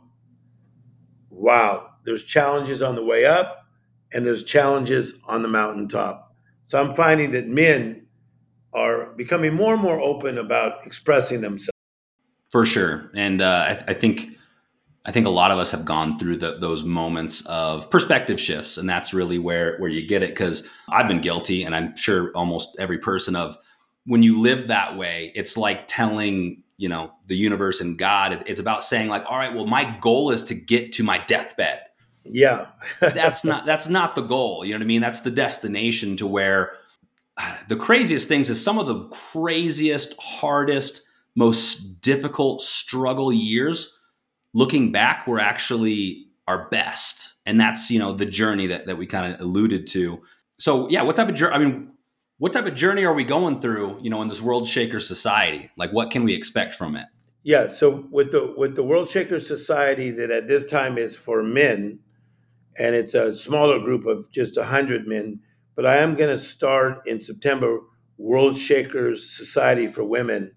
wow 1.30 1.90
there's 2.04 2.22
challenges 2.22 2.82
on 2.82 2.94
the 2.94 3.04
way 3.04 3.24
up 3.24 3.66
and 4.12 4.26
there's 4.26 4.42
challenges 4.42 5.14
on 5.26 5.42
the 5.42 5.48
mountaintop 5.48 6.34
so 6.66 6.80
i'm 6.80 6.94
finding 6.94 7.32
that 7.32 7.46
men 7.46 8.04
are 8.74 9.06
becoming 9.16 9.54
more 9.54 9.74
and 9.74 9.82
more 9.82 10.00
open 10.00 10.36
about 10.36 10.84
expressing 10.84 11.40
themselves. 11.40 11.70
For 12.50 12.66
sure, 12.66 13.10
and 13.14 13.40
uh, 13.40 13.66
I, 13.68 13.72
th- 13.74 13.84
I, 13.88 13.94
think 13.94 14.36
I 15.04 15.12
think 15.12 15.26
a 15.26 15.30
lot 15.30 15.50
of 15.50 15.58
us 15.58 15.70
have 15.70 15.84
gone 15.84 16.18
through 16.18 16.36
the, 16.36 16.58
those 16.58 16.84
moments 16.84 17.44
of 17.46 17.88
perspective 17.90 18.38
shifts, 18.38 18.76
and 18.76 18.88
that's 18.88 19.14
really 19.14 19.38
where 19.38 19.76
where 19.78 19.90
you 19.90 20.06
get 20.06 20.22
it. 20.22 20.30
Because 20.30 20.68
I've 20.88 21.08
been 21.08 21.20
guilty, 21.20 21.62
and 21.62 21.74
I'm 21.74 21.96
sure 21.96 22.30
almost 22.34 22.76
every 22.78 22.98
person 22.98 23.34
of 23.34 23.56
when 24.06 24.22
you 24.22 24.40
live 24.40 24.68
that 24.68 24.96
way, 24.96 25.32
it's 25.34 25.56
like 25.56 25.86
telling 25.86 26.62
you 26.76 26.88
know 26.88 27.12
the 27.26 27.36
universe 27.36 27.80
and 27.80 27.98
God. 27.98 28.42
It's 28.46 28.60
about 28.60 28.84
saying 28.84 29.08
like, 29.08 29.24
all 29.28 29.38
right, 29.38 29.54
well, 29.54 29.66
my 29.66 29.96
goal 30.00 30.30
is 30.30 30.44
to 30.44 30.54
get 30.54 30.92
to 30.92 31.04
my 31.04 31.18
deathbed. 31.18 31.80
Yeah, 32.24 32.68
that's 33.00 33.44
not 33.44 33.66
that's 33.66 33.88
not 33.88 34.14
the 34.14 34.22
goal. 34.22 34.64
You 34.64 34.72
know 34.72 34.78
what 34.78 34.84
I 34.84 34.86
mean? 34.86 35.00
That's 35.00 35.20
the 35.20 35.30
destination 35.30 36.16
to 36.18 36.26
where 36.26 36.72
uh, 37.36 37.56
the 37.68 37.76
craziest 37.76 38.28
things 38.28 38.50
is 38.50 38.62
some 38.62 38.78
of 38.78 38.86
the 38.86 39.08
craziest, 39.08 40.14
hardest, 40.20 41.02
most 41.34 42.00
difficult 42.00 42.60
struggle 42.60 43.32
years 43.32 43.98
looking 44.52 44.92
back 44.92 45.26
were 45.26 45.40
actually 45.40 46.28
our 46.46 46.68
best. 46.68 47.34
And 47.44 47.58
that's, 47.58 47.90
you 47.90 47.98
know, 47.98 48.12
the 48.12 48.26
journey 48.26 48.68
that, 48.68 48.86
that 48.86 48.96
we 48.96 49.06
kind 49.06 49.34
of 49.34 49.40
alluded 49.40 49.86
to. 49.88 50.22
So 50.58 50.88
yeah, 50.88 51.02
what 51.02 51.16
type 51.16 51.28
of 51.28 51.34
journey, 51.34 51.54
I 51.54 51.58
mean, 51.58 51.90
what 52.38 52.52
type 52.52 52.66
of 52.66 52.74
journey 52.74 53.04
are 53.04 53.14
we 53.14 53.24
going 53.24 53.60
through, 53.60 53.98
you 54.00 54.10
know, 54.10 54.20
in 54.22 54.28
this 54.28 54.42
world 54.42 54.66
shaker 54.66 55.00
society? 55.00 55.70
Like 55.76 55.92
what 55.92 56.10
can 56.10 56.24
we 56.24 56.34
expect 56.34 56.74
from 56.74 56.96
it? 56.96 57.06
Yeah. 57.44 57.68
So 57.68 58.06
with 58.10 58.32
the 58.32 58.54
with 58.56 58.74
the 58.74 58.82
World 58.82 59.08
Shaker 59.08 59.38
Society, 59.38 60.10
that 60.12 60.30
at 60.30 60.48
this 60.48 60.64
time 60.64 60.96
is 60.96 61.14
for 61.14 61.42
men, 61.42 62.00
and 62.78 62.94
it's 62.94 63.12
a 63.12 63.34
smaller 63.34 63.78
group 63.78 64.06
of 64.06 64.30
just 64.32 64.58
hundred 64.58 65.06
men. 65.06 65.40
But 65.76 65.84
I 65.84 65.96
am 65.96 66.14
going 66.14 66.30
to 66.30 66.38
start 66.38 67.06
in 67.06 67.20
September 67.20 67.80
World 68.16 68.56
Shakers 68.56 69.30
Society 69.36 69.88
for 69.88 70.04
Women, 70.04 70.52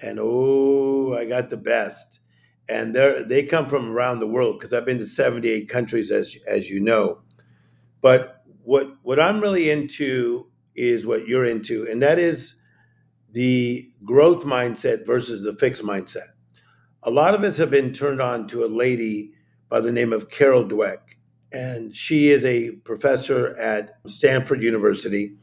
and 0.00 0.18
oh, 0.22 1.14
I 1.14 1.24
got 1.24 1.50
the 1.50 1.56
best. 1.56 2.20
And 2.68 2.94
they 2.94 3.24
they 3.26 3.42
come 3.42 3.68
from 3.68 3.90
around 3.90 4.20
the 4.20 4.28
world 4.28 4.58
because 4.60 4.72
I've 4.72 4.86
been 4.86 4.98
to 4.98 5.06
78 5.06 5.68
countries, 5.68 6.12
as 6.12 6.36
as 6.46 6.70
you 6.70 6.78
know. 6.78 7.22
But 8.00 8.44
what 8.62 8.94
what 9.02 9.18
I'm 9.18 9.40
really 9.40 9.68
into 9.68 10.46
is 10.88 11.06
what 11.06 11.28
you're 11.28 11.44
into, 11.44 11.86
and 11.88 12.02
that 12.02 12.18
is 12.18 12.56
the 13.32 13.90
growth 14.04 14.44
mindset 14.44 15.06
versus 15.06 15.42
the 15.42 15.54
fixed 15.54 15.82
mindset. 15.82 16.28
A 17.02 17.10
lot 17.10 17.34
of 17.34 17.44
us 17.44 17.56
have 17.58 17.70
been 17.70 17.92
turned 17.92 18.20
on 18.20 18.46
to 18.48 18.64
a 18.64 18.66
lady 18.66 19.32
by 19.68 19.80
the 19.80 19.92
name 19.92 20.12
of 20.12 20.30
Carol 20.30 20.64
Dweck, 20.64 21.16
and 21.52 21.94
she 21.94 22.30
is 22.30 22.44
a 22.44 22.72
professor 22.72 23.56
at 23.56 23.98
Stanford 24.06 24.62
University. 24.62 25.34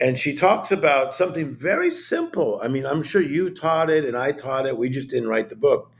And 0.00 0.18
she 0.18 0.34
talks 0.34 0.70
about 0.70 1.14
something 1.14 1.56
very 1.56 1.92
simple. 1.92 2.60
I 2.62 2.68
mean, 2.68 2.86
I'm 2.86 3.02
sure 3.02 3.20
you 3.20 3.50
taught 3.50 3.90
it 3.90 4.04
and 4.04 4.16
I 4.16 4.30
taught 4.30 4.66
it. 4.66 4.76
We 4.76 4.88
just 4.88 5.08
didn't 5.08 5.28
write 5.28 5.48
the 5.48 5.56
book 5.56 5.90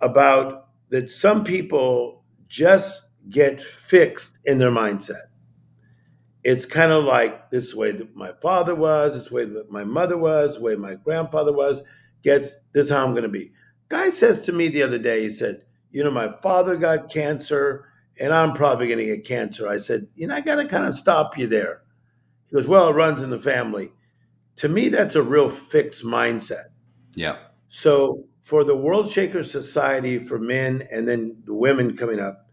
about 0.00 0.68
that 0.88 1.10
some 1.10 1.44
people 1.44 2.22
just 2.48 3.02
get 3.28 3.60
fixed 3.60 4.38
in 4.44 4.58
their 4.58 4.70
mindset 4.70 5.31
it's 6.44 6.66
kind 6.66 6.92
of 6.92 7.04
like 7.04 7.50
this 7.50 7.74
way 7.74 7.92
that 7.92 8.16
my 8.16 8.32
father 8.40 8.74
was, 8.74 9.14
this 9.14 9.30
way 9.30 9.44
that 9.44 9.70
my 9.70 9.84
mother 9.84 10.18
was, 10.18 10.56
the 10.56 10.62
way 10.62 10.74
my 10.76 10.94
grandfather 10.94 11.52
was, 11.52 11.82
gets 12.22 12.56
this 12.74 12.86
is 12.86 12.90
how 12.90 13.04
I'm 13.04 13.12
going 13.12 13.22
to 13.22 13.28
be. 13.28 13.52
Guy 13.88 14.10
says 14.10 14.44
to 14.46 14.52
me 14.52 14.68
the 14.68 14.82
other 14.82 14.98
day, 14.98 15.22
he 15.22 15.30
said, 15.30 15.62
You 15.90 16.02
know, 16.04 16.10
my 16.10 16.34
father 16.42 16.76
got 16.76 17.10
cancer 17.10 17.86
and 18.20 18.32
I'm 18.32 18.52
probably 18.52 18.86
going 18.86 18.98
to 18.98 19.06
get 19.06 19.26
cancer. 19.26 19.68
I 19.68 19.78
said, 19.78 20.08
You 20.14 20.26
know, 20.26 20.34
I 20.34 20.40
got 20.40 20.56
to 20.56 20.66
kind 20.66 20.86
of 20.86 20.94
stop 20.94 21.38
you 21.38 21.46
there. 21.46 21.82
He 22.48 22.56
goes, 22.56 22.66
Well, 22.66 22.88
it 22.88 22.94
runs 22.94 23.22
in 23.22 23.30
the 23.30 23.38
family. 23.38 23.92
To 24.56 24.68
me, 24.68 24.88
that's 24.88 25.14
a 25.14 25.22
real 25.22 25.48
fixed 25.48 26.04
mindset. 26.04 26.66
Yeah. 27.14 27.38
So 27.68 28.24
for 28.42 28.64
the 28.64 28.76
World 28.76 29.08
Shaker 29.08 29.42
Society 29.42 30.18
for 30.18 30.38
men 30.38 30.86
and 30.90 31.06
then 31.06 31.42
the 31.44 31.54
women 31.54 31.96
coming 31.96 32.20
up, 32.20 32.48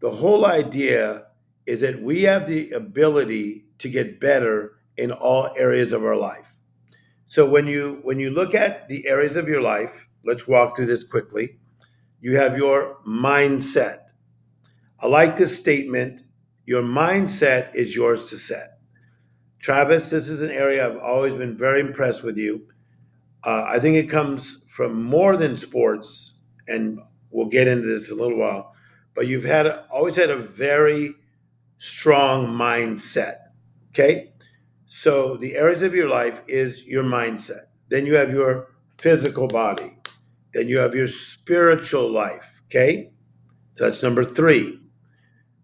the 0.00 0.10
whole 0.10 0.46
idea 0.46 1.25
is 1.66 1.80
that 1.80 2.00
we 2.02 2.22
have 2.22 2.46
the 2.46 2.70
ability 2.70 3.64
to 3.78 3.88
get 3.88 4.20
better 4.20 4.78
in 4.96 5.12
all 5.12 5.52
areas 5.56 5.92
of 5.92 6.04
our 6.04 6.16
life. 6.16 6.54
So 7.26 7.44
when 7.44 7.66
you 7.66 8.00
when 8.02 8.20
you 8.20 8.30
look 8.30 8.54
at 8.54 8.88
the 8.88 9.06
areas 9.06 9.36
of 9.36 9.48
your 9.48 9.60
life, 9.60 10.08
let's 10.24 10.46
walk 10.46 10.76
through 10.76 10.86
this 10.86 11.04
quickly. 11.04 11.58
You 12.20 12.36
have 12.36 12.56
your 12.56 12.98
mindset. 13.06 13.98
I 15.00 15.08
like 15.08 15.36
this 15.36 15.58
statement, 15.58 16.22
your 16.64 16.82
mindset 16.82 17.74
is 17.74 17.94
yours 17.94 18.30
to 18.30 18.38
set. 18.38 18.78
Travis, 19.58 20.10
this 20.10 20.28
is 20.28 20.42
an 20.42 20.50
area 20.50 20.86
I've 20.86 20.98
always 20.98 21.34
been 21.34 21.56
very 21.56 21.80
impressed 21.80 22.22
with 22.22 22.38
you. 22.38 22.66
Uh, 23.44 23.64
I 23.66 23.78
think 23.78 23.96
it 23.96 24.08
comes 24.08 24.62
from 24.68 25.02
more 25.02 25.36
than 25.36 25.56
sports, 25.56 26.34
and 26.66 26.98
we'll 27.30 27.48
get 27.48 27.68
into 27.68 27.86
this 27.86 28.10
in 28.10 28.18
a 28.18 28.22
little 28.22 28.38
while. 28.38 28.72
But 29.14 29.26
you've 29.26 29.44
had 29.44 29.66
always 29.90 30.16
had 30.16 30.30
a 30.30 30.36
very 30.36 31.14
strong 31.78 32.48
mindset. 32.48 33.36
Okay. 33.90 34.32
So 34.86 35.36
the 35.36 35.56
areas 35.56 35.82
of 35.82 35.94
your 35.94 36.08
life 36.08 36.42
is 36.48 36.84
your 36.84 37.04
mindset. 37.04 37.66
Then 37.88 38.06
you 38.06 38.14
have 38.14 38.30
your 38.30 38.68
physical 38.98 39.46
body. 39.46 39.98
Then 40.52 40.68
you 40.68 40.78
have 40.78 40.94
your 40.94 41.08
spiritual 41.08 42.10
life. 42.10 42.62
Okay. 42.66 43.10
So 43.74 43.84
that's 43.84 44.02
number 44.02 44.24
three. 44.24 44.80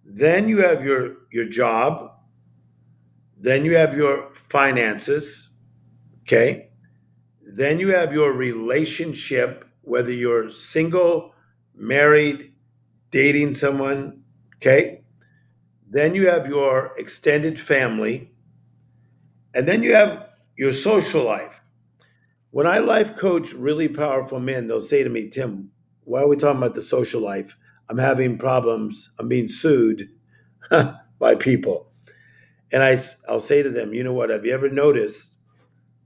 Then 0.04 0.48
you 0.48 0.58
have 0.58 0.84
your, 0.84 1.16
your 1.30 1.46
job. 1.46 2.10
Then 3.38 3.64
you 3.64 3.76
have 3.76 3.96
your 3.96 4.34
finances. 4.34 5.48
Okay. 6.22 6.70
Then 7.40 7.78
you 7.78 7.88
have 7.88 8.12
your 8.12 8.32
relationship, 8.32 9.64
whether 9.82 10.12
you're 10.12 10.50
single, 10.50 11.34
married, 11.74 12.52
dating 13.10 13.54
someone. 13.54 14.22
Okay. 14.56 15.01
Then 15.92 16.14
you 16.14 16.26
have 16.28 16.46
your 16.46 16.94
extended 16.96 17.60
family. 17.60 18.30
And 19.54 19.68
then 19.68 19.82
you 19.82 19.94
have 19.94 20.26
your 20.56 20.72
social 20.72 21.22
life. 21.22 21.60
When 22.50 22.66
I 22.66 22.78
life 22.78 23.14
coach 23.14 23.52
really 23.52 23.88
powerful 23.88 24.40
men, 24.40 24.66
they'll 24.66 24.80
say 24.80 25.04
to 25.04 25.10
me, 25.10 25.28
Tim, 25.28 25.70
why 26.04 26.22
are 26.22 26.28
we 26.28 26.36
talking 26.36 26.56
about 26.56 26.74
the 26.74 26.80
social 26.80 27.20
life? 27.20 27.58
I'm 27.90 27.98
having 27.98 28.38
problems. 28.38 29.10
I'm 29.18 29.28
being 29.28 29.50
sued 29.50 30.08
by 31.18 31.34
people. 31.34 31.90
And 32.72 32.82
I, 32.82 32.98
I'll 33.28 33.40
say 33.40 33.62
to 33.62 33.68
them, 33.68 33.92
you 33.92 34.02
know 34.02 34.14
what? 34.14 34.30
Have 34.30 34.46
you 34.46 34.54
ever 34.54 34.70
noticed 34.70 35.34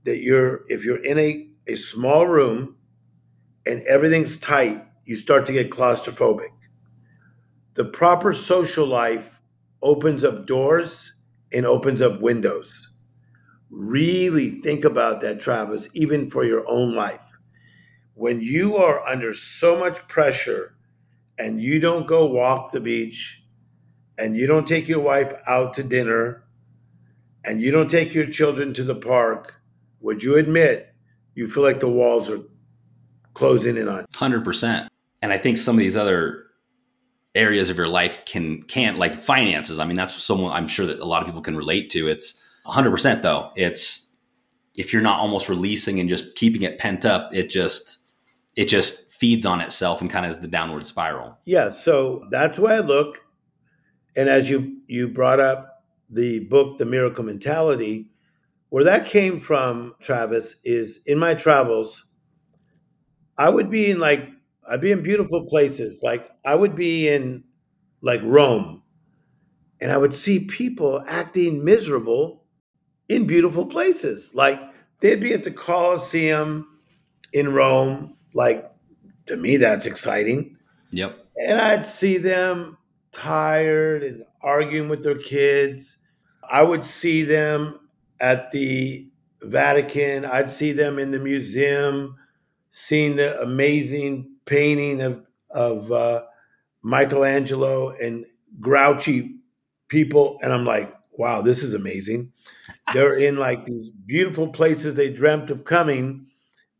that 0.03 0.17
you're, 0.17 0.65
if 0.67 0.83
you're 0.83 1.01
in 1.01 1.17
a, 1.17 1.47
a 1.65 1.77
small 1.77 2.27
room 2.27 2.75
and 3.65 3.81
everything's 3.83 4.37
tight, 4.37 4.85
you 5.05 5.15
start 5.15 5.45
to 5.45 5.53
get 5.53 5.71
claustrophobic. 5.71 6.49
The 7.75 7.85
proper 7.85 8.33
social 8.33 8.85
life 8.85 9.36
opens 9.87 10.25
up 10.25 10.45
doors 10.45 11.13
and 11.53 11.65
opens 11.65 12.01
up 12.01 12.19
windows. 12.19 12.89
Really 13.69 14.49
think 14.49 14.83
about 14.83 15.21
that, 15.21 15.39
Travis, 15.39 15.87
even 15.93 16.29
for 16.29 16.43
your 16.43 16.65
own 16.67 16.93
life. 16.93 17.37
When 18.13 18.41
you 18.41 18.75
are 18.75 19.05
under 19.07 19.33
so 19.33 19.79
much 19.79 20.05
pressure 20.09 20.75
and 21.39 21.61
you 21.61 21.79
don't 21.79 22.05
go 22.05 22.25
walk 22.25 22.71
the 22.71 22.81
beach 22.81 23.41
and 24.17 24.35
you 24.35 24.45
don't 24.45 24.67
take 24.67 24.89
your 24.89 24.99
wife 24.99 25.33
out 25.47 25.73
to 25.75 25.83
dinner 25.83 26.43
and 27.45 27.61
you 27.61 27.71
don't 27.71 27.89
take 27.89 28.13
your 28.13 28.25
children 28.25 28.73
to 28.73 28.83
the 28.83 28.95
park, 28.95 29.55
would 30.01 30.21
you 30.21 30.35
admit 30.35 30.93
you 31.33 31.47
feel 31.47 31.63
like 31.63 31.79
the 31.79 31.87
walls 31.87 32.29
are 32.29 32.41
closing 33.33 33.77
in 33.77 33.87
on? 33.87 34.05
100%. 34.13 34.87
And 35.21 35.31
I 35.31 35.37
think 35.37 35.57
some 35.57 35.75
of 35.75 35.79
these 35.79 35.95
other 35.95 36.46
areas 37.37 37.69
of 37.69 37.77
your 37.77 37.87
life 37.87 38.25
can 38.25 38.63
can't 38.63 38.97
like 38.97 39.15
finances. 39.15 39.79
I 39.79 39.85
mean, 39.85 39.95
that's 39.95 40.21
someone 40.21 40.51
I'm 40.51 40.67
sure 40.67 40.85
that 40.85 40.99
a 40.99 41.05
lot 41.05 41.21
of 41.21 41.27
people 41.27 41.41
can 41.41 41.55
relate 41.55 41.89
to. 41.91 42.07
It's 42.07 42.43
100% 42.65 43.21
though. 43.21 43.51
It's 43.55 44.15
if 44.75 44.93
you're 44.93 45.01
not 45.01 45.19
almost 45.19 45.49
releasing 45.49 45.99
and 45.99 46.09
just 46.09 46.35
keeping 46.35 46.63
it 46.63 46.79
pent 46.79 47.05
up, 47.05 47.33
it 47.33 47.49
just 47.49 47.99
it 48.55 48.65
just 48.65 49.11
feeds 49.11 49.45
on 49.45 49.61
itself 49.61 50.01
and 50.01 50.09
kind 50.09 50.25
of 50.25 50.31
is 50.31 50.39
the 50.39 50.47
downward 50.47 50.85
spiral. 50.85 51.37
Yeah, 51.45 51.69
so 51.69 52.25
that's 52.29 52.59
why 52.59 52.75
I 52.75 52.79
look 52.79 53.23
and 54.17 54.27
as 54.27 54.49
you 54.49 54.81
you 54.87 55.07
brought 55.07 55.39
up 55.39 55.83
the 56.09 56.41
book 56.45 56.77
The 56.77 56.85
Miracle 56.85 57.23
Mentality, 57.23 58.09
where 58.69 58.83
that 58.83 59.05
came 59.05 59.37
from, 59.37 59.93
Travis, 60.01 60.55
is 60.63 60.99
in 61.05 61.19
my 61.19 61.35
travels, 61.35 62.05
I 63.37 63.49
would 63.49 63.69
be 63.69 63.91
in 63.91 63.99
like 63.99 64.27
I'd 64.67 64.81
be 64.81 64.91
in 64.91 65.01
beautiful 65.01 65.45
places. 65.45 66.01
Like 66.03 66.29
I 66.45 66.55
would 66.55 66.75
be 66.75 67.07
in 67.07 67.43
like 68.01 68.21
Rome 68.23 68.83
and 69.79 69.91
I 69.91 69.97
would 69.97 70.13
see 70.13 70.39
people 70.39 71.03
acting 71.07 71.63
miserable 71.63 72.43
in 73.09 73.27
beautiful 73.27 73.65
places. 73.65 74.33
Like 74.35 74.59
they'd 74.99 75.21
be 75.21 75.33
at 75.33 75.43
the 75.43 75.51
Colosseum 75.51 76.67
in 77.33 77.53
Rome. 77.53 78.15
Like 78.33 78.69
to 79.27 79.37
me, 79.37 79.57
that's 79.57 79.85
exciting. 79.85 80.57
Yep. 80.91 81.25
And 81.37 81.59
I'd 81.59 81.85
see 81.85 82.17
them 82.17 82.77
tired 83.11 84.03
and 84.03 84.23
arguing 84.41 84.89
with 84.89 85.03
their 85.03 85.17
kids. 85.17 85.97
I 86.49 86.63
would 86.63 86.83
see 86.83 87.23
them 87.23 87.79
at 88.19 88.51
the 88.51 89.09
Vatican. 89.41 90.25
I'd 90.25 90.49
see 90.49 90.71
them 90.71 90.97
in 90.97 91.11
the 91.11 91.19
museum, 91.19 92.15
seeing 92.69 93.17
the 93.17 93.39
amazing 93.41 94.36
painting 94.47 95.01
of 95.01 95.23
of 95.51 95.91
uh, 95.91 96.23
Michelangelo 96.83 97.91
and 97.91 98.25
grouchy 98.59 99.35
people, 99.87 100.37
and 100.41 100.51
I'm 100.51 100.65
like, 100.65 100.93
wow, 101.11 101.41
this 101.41 101.63
is 101.63 101.73
amazing. 101.73 102.31
They're 102.93 103.15
in 103.15 103.37
like 103.37 103.65
these 103.65 103.89
beautiful 103.89 104.49
places 104.49 104.95
they 104.95 105.09
dreamt 105.09 105.51
of 105.51 105.65
coming, 105.65 106.25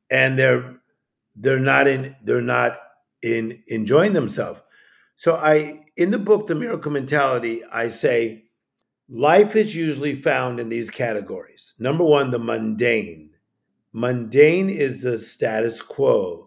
and 0.09 0.39
they're 0.39 0.77
they're 1.35 1.59
not 1.59 1.87
in 1.87 2.15
they're 2.23 2.41
not 2.41 2.79
in 3.21 3.61
enjoying 3.67 4.13
themselves. 4.13 4.61
So 5.17 5.35
I 5.35 5.85
in 5.97 6.11
the 6.11 6.19
book 6.19 6.47
The 6.47 6.55
Miracle 6.55 6.91
Mentality, 6.91 7.63
I 7.65 7.89
say 7.89 8.45
life 9.09 9.55
is 9.55 9.75
usually 9.75 10.15
found 10.15 10.59
in 10.59 10.69
these 10.69 10.89
categories. 10.89 11.73
Number 11.79 12.03
1, 12.03 12.31
the 12.31 12.39
mundane. 12.39 13.31
Mundane 13.93 14.69
is 14.69 15.01
the 15.01 15.17
status 15.17 15.81
quo 15.81 16.46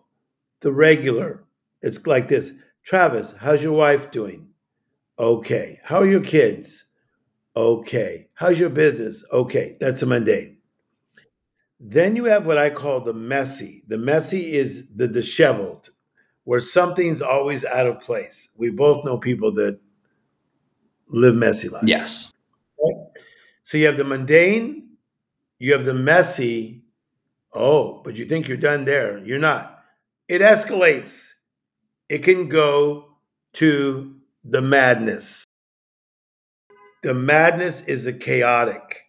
the 0.60 0.72
regular. 0.72 1.44
It's 1.82 2.06
like 2.06 2.28
this 2.28 2.52
Travis, 2.84 3.34
how's 3.38 3.62
your 3.62 3.72
wife 3.72 4.10
doing? 4.10 4.48
Okay. 5.18 5.80
How 5.84 5.98
are 5.98 6.06
your 6.06 6.22
kids? 6.22 6.86
Okay. 7.54 8.28
How's 8.34 8.58
your 8.58 8.70
business? 8.70 9.24
Okay. 9.32 9.76
That's 9.80 10.02
a 10.02 10.06
mundane. 10.06 10.58
Then 11.78 12.16
you 12.16 12.24
have 12.24 12.46
what 12.46 12.58
I 12.58 12.70
call 12.70 13.00
the 13.00 13.14
messy. 13.14 13.82
The 13.88 13.98
messy 13.98 14.52
is 14.52 14.86
the 14.94 15.08
disheveled, 15.08 15.90
where 16.44 16.60
something's 16.60 17.22
always 17.22 17.64
out 17.64 17.86
of 17.86 18.00
place. 18.00 18.50
We 18.56 18.70
both 18.70 19.04
know 19.04 19.18
people 19.18 19.52
that 19.54 19.80
live 21.08 21.34
messy 21.34 21.68
lives. 21.68 21.88
Yes. 21.88 22.32
So 23.62 23.78
you 23.78 23.86
have 23.86 23.96
the 23.96 24.04
mundane, 24.04 24.90
you 25.58 25.72
have 25.72 25.84
the 25.84 25.94
messy. 25.94 26.82
Oh, 27.52 28.00
but 28.04 28.16
you 28.16 28.26
think 28.26 28.46
you're 28.48 28.56
done 28.56 28.84
there. 28.84 29.18
You're 29.18 29.38
not. 29.38 29.79
It 30.30 30.42
escalates. 30.42 31.32
It 32.08 32.22
can 32.22 32.48
go 32.48 33.16
to 33.54 34.14
the 34.44 34.62
madness. 34.62 35.44
The 37.02 37.14
madness 37.14 37.80
is 37.80 38.04
the 38.04 38.12
chaotic. 38.12 39.06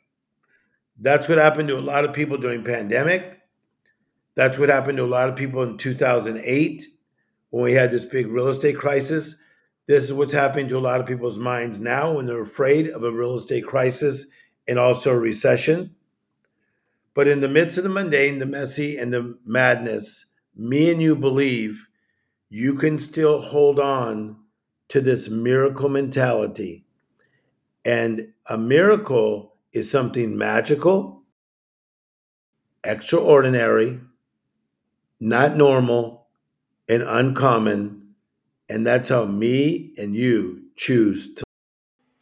That's 0.99 1.29
what 1.29 1.37
happened 1.37 1.67
to 1.67 1.77
a 1.77 1.79
lot 1.79 2.05
of 2.05 2.13
people 2.13 2.39
during 2.39 2.63
pandemic. 2.63 3.37
That's 4.33 4.57
what 4.57 4.69
happened 4.69 4.97
to 4.97 5.03
a 5.03 5.05
lot 5.05 5.29
of 5.29 5.35
people 5.35 5.61
in 5.61 5.77
2008 5.77 6.87
when 7.51 7.63
we 7.65 7.73
had 7.73 7.91
this 7.91 8.05
big 8.05 8.25
real 8.25 8.47
estate 8.47 8.79
crisis. 8.79 9.35
This 9.85 10.05
is 10.05 10.13
what's 10.13 10.33
happening 10.33 10.69
to 10.69 10.77
a 10.79 10.79
lot 10.79 11.01
of 11.01 11.05
people's 11.05 11.37
minds 11.37 11.79
now 11.79 12.13
when 12.13 12.25
they're 12.25 12.41
afraid 12.41 12.89
of 12.89 13.03
a 13.03 13.11
real 13.11 13.37
estate 13.37 13.67
crisis 13.67 14.25
and 14.67 14.79
also 14.79 15.11
a 15.11 15.19
recession. 15.19 15.95
But 17.13 17.27
in 17.27 17.41
the 17.41 17.47
midst 17.47 17.77
of 17.77 17.83
the 17.83 17.89
mundane, 17.91 18.39
the 18.39 18.47
messy, 18.47 18.97
and 18.97 19.13
the 19.13 19.37
madness, 19.45 20.25
me 20.55 20.91
and 20.91 21.01
you 21.01 21.15
believe 21.15 21.87
you 22.49 22.75
can 22.75 22.99
still 22.99 23.41
hold 23.41 23.79
on 23.79 24.35
to 24.89 24.99
this 24.99 25.29
miracle 25.29 25.89
mentality. 25.89 26.85
And 27.85 28.33
a 28.47 28.57
miracle 28.57 29.53
is 29.73 29.89
something 29.89 30.37
magical, 30.37 31.23
extraordinary, 32.83 34.01
not 35.19 35.55
normal, 35.55 36.27
and 36.89 37.03
uncommon. 37.03 38.15
And 38.67 38.85
that's 38.85 39.09
how 39.09 39.25
me 39.25 39.93
and 39.97 40.15
you 40.15 40.63
choose 40.75 41.33
to. 41.35 41.43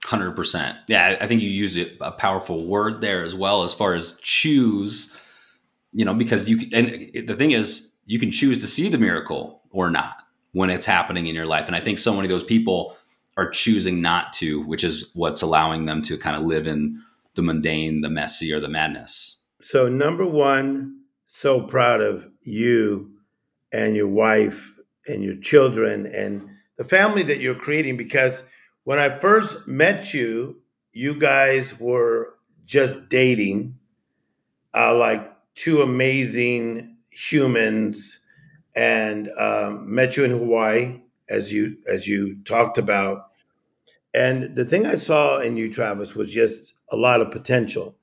100%. 0.05 0.77
Yeah, 0.87 1.17
I 1.19 1.27
think 1.27 1.41
you 1.41 1.49
used 1.49 1.77
a 2.01 2.11
powerful 2.11 2.65
word 2.65 3.01
there 3.01 3.23
as 3.23 3.35
well, 3.35 3.63
as 3.63 3.73
far 3.73 3.93
as 3.93 4.17
choose, 4.21 5.15
you 5.91 6.05
know, 6.05 6.13
because 6.13 6.49
you 6.49 6.59
and 6.73 7.27
the 7.27 7.35
thing 7.35 7.51
is, 7.51 7.88
you 8.09 8.17
can 8.17 8.31
choose 8.31 8.59
to 8.59 8.65
see 8.65 8.89
the 8.89 8.97
miracle 8.97 9.61
or 9.69 9.91
not 9.91 10.23
when 10.53 10.71
it's 10.71 10.87
happening 10.87 11.27
in 11.27 11.35
your 11.35 11.45
life. 11.45 11.67
And 11.67 11.75
I 11.75 11.79
think 11.79 11.99
so 11.99 12.11
many 12.11 12.25
of 12.25 12.29
those 12.29 12.43
people 12.43 12.97
are 13.37 13.51
choosing 13.51 14.01
not 14.01 14.33
to, 14.33 14.63
which 14.63 14.83
is 14.83 15.11
what's 15.13 15.43
allowing 15.43 15.85
them 15.85 16.01
to 16.01 16.17
kind 16.17 16.35
of 16.35 16.41
live 16.41 16.65
in 16.65 17.03
the 17.35 17.43
mundane, 17.43 18.01
the 18.01 18.09
messy, 18.09 18.51
or 18.51 18.59
the 18.59 18.67
madness. 18.67 19.43
So, 19.61 19.87
number 19.87 20.25
one, 20.25 21.01
so 21.27 21.61
proud 21.61 22.01
of 22.01 22.27
you 22.41 23.11
and 23.71 23.95
your 23.95 24.07
wife 24.07 24.73
and 25.07 25.23
your 25.23 25.37
children 25.37 26.07
and 26.07 26.49
the 26.77 26.83
family 26.85 27.21
that 27.21 27.39
you're 27.39 27.53
creating 27.53 27.95
because 27.95 28.41
when 28.85 28.97
I 28.97 29.19
first 29.19 29.67
met 29.67 30.15
you, 30.15 30.63
you 30.93 31.13
guys 31.13 31.79
were 31.79 32.33
just 32.65 33.07
dating, 33.07 33.77
uh, 34.73 34.95
like 34.95 35.31
two 35.53 35.83
amazing 35.83 36.95
humans, 37.19 38.19
and 38.75 39.29
um, 39.37 39.93
met 39.93 40.15
you 40.15 40.23
in 40.23 40.31
Hawaii, 40.31 41.01
as 41.27 41.51
you 41.51 41.77
as 41.87 42.07
you 42.07 42.41
talked 42.45 42.77
about. 42.77 43.27
And 44.13 44.55
the 44.55 44.65
thing 44.65 44.85
I 44.85 44.95
saw 44.95 45.39
in 45.39 45.57
you, 45.57 45.71
Travis, 45.71 46.15
was 46.15 46.33
just 46.33 46.73
a 46.89 46.95
lot 46.95 47.21
of 47.21 47.31
potential. 47.31 47.95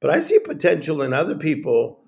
But 0.00 0.10
I 0.10 0.20
see 0.20 0.38
potential 0.38 1.02
in 1.02 1.12
other 1.12 1.36
people. 1.36 2.00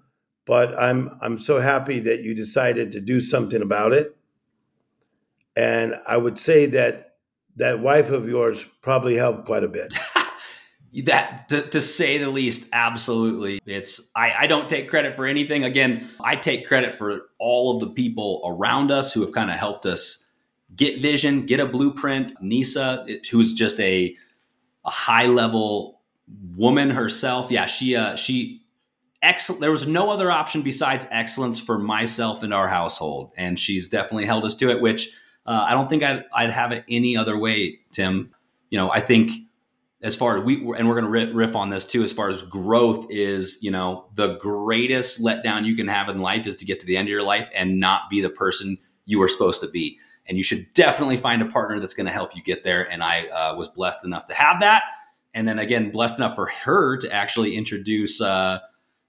But 0.47 0.79
I'm 0.79 1.19
I'm 1.21 1.39
so 1.39 1.61
happy 1.61 2.01
that 2.01 2.23
you 2.23 2.35
decided 2.35 2.93
to 2.93 3.01
do 3.01 3.21
something 3.21 3.63
about 3.63 3.93
it. 3.93 4.17
And 5.57 5.95
I 6.07 6.17
would 6.17 6.39
say 6.39 6.67
that 6.67 7.17
that 7.57 7.81
wife 7.81 8.11
of 8.11 8.29
yours 8.29 8.65
probably 8.83 9.17
helped 9.17 9.47
quite 9.47 9.65
a 9.65 9.69
bit. 9.69 9.93
that 11.03 11.49
to, 11.49 11.63
to, 11.63 11.81
say 11.81 12.19
the 12.19 12.31
least 12.31 12.69
absolutely. 12.73 13.61
It's 13.67 14.11
I, 14.15 14.33
I 14.41 14.47
don't 14.47 14.69
take 14.69 14.89
credit 14.89 15.17
for 15.17 15.27
anything. 15.27 15.65
Again 15.65 16.09
i 16.21 16.37
take 16.37 16.69
credit 16.69 16.95
for 16.95 17.23
all 17.39 17.75
of 17.75 17.81
the 17.81 17.89
people 17.89 18.43
around 18.45 18.91
us 18.91 19.13
who 19.13 19.21
have 19.23 19.33
kind 19.33 19.51
of 19.51 19.57
helped 19.57 19.87
us 19.87 20.31
get 20.75 21.01
vision 21.01 21.47
get 21.47 21.61
a 21.61 21.67
blueprint. 21.67 22.41
Nisa 22.41 23.05
it, 23.09 23.27
who's 23.27 23.53
just 23.53 23.81
a 23.81 24.17
a 24.85 24.91
high 24.91 25.27
level 25.27 26.01
woman 26.57 26.91
herself. 26.91 27.51
Yeah 27.51 27.67
she 27.67 27.97
uh 27.97 28.15
she 28.15 28.63
excellent 29.21 29.61
there 29.61 29.73
was 29.73 29.89
no 29.89 30.11
other 30.11 30.31
option 30.31 30.63
besides 30.63 31.09
excellence 31.11 31.59
for 31.59 31.79
myself 31.79 32.43
and 32.45 32.55
our 32.55 32.69
household. 32.69 33.33
And 33.37 33.59
she's 33.59 33.89
definitely 33.89 34.27
held 34.27 34.45
us 34.45 34.55
to 34.57 34.71
it 34.71 34.81
which 34.81 35.13
uh, 35.47 35.67
i 35.69 35.73
don't 35.73 35.89
think 35.89 36.03
I'd, 36.03 36.25
I'd 36.33 36.51
have 36.51 36.73
it 36.73 36.85
any 36.89 37.17
other 37.17 37.37
way 37.37 37.81
tim. 37.91 38.31
You 38.71 38.79
know 38.79 38.93
i 38.93 39.01
think 39.01 39.33
as 40.05 40.15
far 40.15 40.37
as 40.37 40.45
we 40.45 40.57
and 40.77 40.87
we're 40.87 41.01
going 41.01 41.11
to 41.11 41.35
riff 41.35 41.57
on 41.57 41.71
this 41.71 41.87
too 41.87 42.05
as 42.05 42.13
far 42.13 42.29
as 42.29 42.43
growth 42.43 43.07
is 43.09 43.59
you 43.63 43.71
know 43.71 44.07
the 44.15 44.37
greatest 44.37 45.21
letdown 45.21 45.65
you 45.65 45.75
can 45.75 45.89
have 45.89 46.11
in 46.11 46.21
life 46.21 46.47
is 46.47 46.55
to 46.57 46.67
get 46.67 46.79
to 46.79 46.87
the 46.87 46.97
end 46.97 47.09
of 47.09 47.11
your 47.11 47.23
life 47.23 47.51
and 47.55 47.81
not 47.81 48.03
be 48.11 48.21
the 48.21 48.29
person 48.29 48.77
you 49.07 49.19
were 49.19 49.29
supposed 49.29 49.61
to 49.63 49.69
be. 49.69 49.99
And 50.27 50.39
you 50.39 50.45
should 50.45 50.73
definitely 50.73 51.17
find 51.17 51.43
a 51.43 51.47
partner 51.47 51.79
that's 51.81 51.95
going 51.95 52.07
to 52.07 52.13
help 52.13 52.35
you 52.37 52.43
get 52.43 52.65
there 52.65 52.91
and 52.91 53.03
i 53.03 53.27
uh, 53.29 53.55
was 53.57 53.69
blessed 53.69 54.05
enough 54.05 54.27
to 54.27 54.35
have 54.35 54.61
that. 54.61 54.83
And 55.33 55.49
then 55.49 55.59
again 55.59 55.91
blessed 55.91 56.19
enough 56.19 56.35
for 56.35 56.47
her 56.47 56.99
to 56.99 57.11
actually 57.11 57.57
introduce 57.57 58.21
uh, 58.21 58.59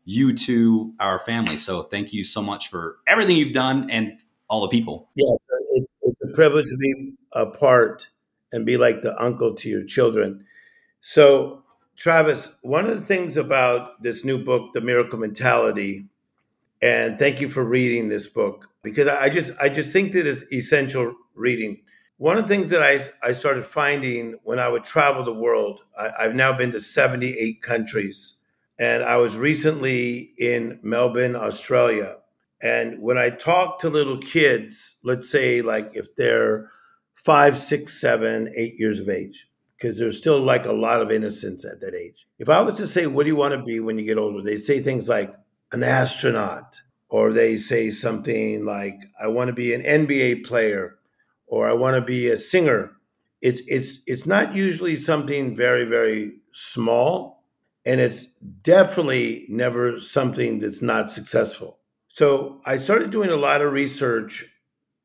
you 0.05 0.33
to 0.33 0.93
our 0.99 1.19
family. 1.19 1.57
So 1.57 1.83
thank 1.83 2.13
you 2.13 2.23
so 2.23 2.41
much 2.41 2.69
for 2.69 2.97
everything 3.05 3.35
you've 3.35 3.53
done 3.53 3.89
and 3.89 4.13
all 4.49 4.61
the 4.61 4.69
people. 4.69 5.09
Yeah 5.15 5.25
it's 5.35 5.47
it's, 5.71 5.91
it's 6.03 6.21
a 6.21 6.33
privilege 6.33 6.67
to 6.67 6.77
be 6.77 7.13
a 7.33 7.47
part 7.47 8.07
and 8.53 8.65
be 8.65 8.77
like 8.77 9.01
the 9.01 9.21
uncle 9.21 9.53
to 9.55 9.67
your 9.67 9.83
children 9.83 10.45
so, 11.07 11.61
Travis, 11.95 12.55
one 12.63 12.87
of 12.87 12.99
the 12.99 13.05
things 13.05 13.37
about 13.37 14.01
this 14.01 14.25
new 14.25 14.43
book, 14.43 14.73
The 14.73 14.81
Miracle 14.81 15.19
Mentality, 15.19 16.07
and 16.81 17.19
thank 17.19 17.39
you 17.39 17.47
for 17.47 17.63
reading 17.63 18.09
this 18.09 18.25
book 18.25 18.71
because 18.81 19.07
I 19.07 19.29
just 19.29 19.51
I 19.61 19.69
just 19.69 19.91
think 19.91 20.13
that 20.13 20.25
it's 20.25 20.51
essential 20.51 21.13
reading. 21.35 21.83
One 22.17 22.39
of 22.39 22.45
the 22.45 22.47
things 22.47 22.71
that 22.71 22.81
I 22.81 23.03
I 23.21 23.33
started 23.33 23.67
finding 23.67 24.39
when 24.45 24.57
I 24.57 24.67
would 24.67 24.83
travel 24.83 25.23
the 25.23 25.31
world, 25.31 25.83
I, 25.95 26.09
I've 26.21 26.33
now 26.33 26.53
been 26.53 26.71
to 26.71 26.81
78 26.81 27.61
countries, 27.61 28.33
and 28.79 29.03
I 29.03 29.17
was 29.17 29.37
recently 29.37 30.33
in 30.39 30.79
Melbourne, 30.81 31.35
Australia. 31.35 32.17
And 32.63 32.99
when 32.99 33.19
I 33.19 33.29
talk 33.29 33.79
to 33.81 33.91
little 33.91 34.17
kids, 34.17 34.95
let's 35.03 35.29
say 35.29 35.61
like 35.61 35.91
if 35.93 36.15
they're 36.15 36.71
five, 37.13 37.59
six, 37.59 37.93
seven, 37.93 38.51
eight 38.55 38.73
years 38.79 38.99
of 38.99 39.07
age, 39.07 39.47
because 39.77 39.99
there's 39.99 40.17
still 40.17 40.39
like 40.39 40.65
a 40.65 40.73
lot 40.73 41.01
of 41.01 41.11
innocence 41.11 41.65
at 41.65 41.81
that 41.81 41.93
age. 41.93 42.27
If 42.39 42.49
I 42.49 42.61
was 42.61 42.77
to 42.77 42.87
say, 42.87 43.07
what 43.07 43.23
do 43.23 43.29
you 43.29 43.35
want 43.35 43.53
to 43.53 43.61
be 43.61 43.79
when 43.79 43.97
you 43.97 44.05
get 44.05 44.17
older? 44.17 44.41
They 44.41 44.57
say 44.57 44.81
things 44.81 45.09
like 45.09 45.35
an 45.71 45.83
astronaut, 45.83 46.81
or 47.09 47.33
they 47.33 47.57
say 47.57 47.91
something 47.91 48.65
like, 48.65 48.99
I 49.21 49.27
want 49.27 49.49
to 49.49 49.53
be 49.53 49.73
an 49.73 49.81
NBA 49.81 50.45
player, 50.45 50.97
or 51.47 51.69
I 51.69 51.73
want 51.73 51.95
to 51.95 52.01
be 52.01 52.27
a 52.29 52.37
singer. 52.37 52.93
It's 53.41 53.61
it's 53.67 53.99
it's 54.07 54.25
not 54.25 54.55
usually 54.55 54.95
something 54.95 55.55
very, 55.55 55.85
very 55.85 56.37
small. 56.51 57.43
And 57.87 58.01
it's 58.01 58.25
definitely 58.63 59.45
never 59.47 59.99
something 59.99 60.57
that's 60.57 60.81
not 60.81 61.11
successful. 61.11 61.77
So 62.07 62.61
I 62.65 62.77
started 62.77 63.11
doing 63.11 63.29
a 63.29 63.35
lot 63.35 63.61
of 63.61 63.73
research 63.73 64.45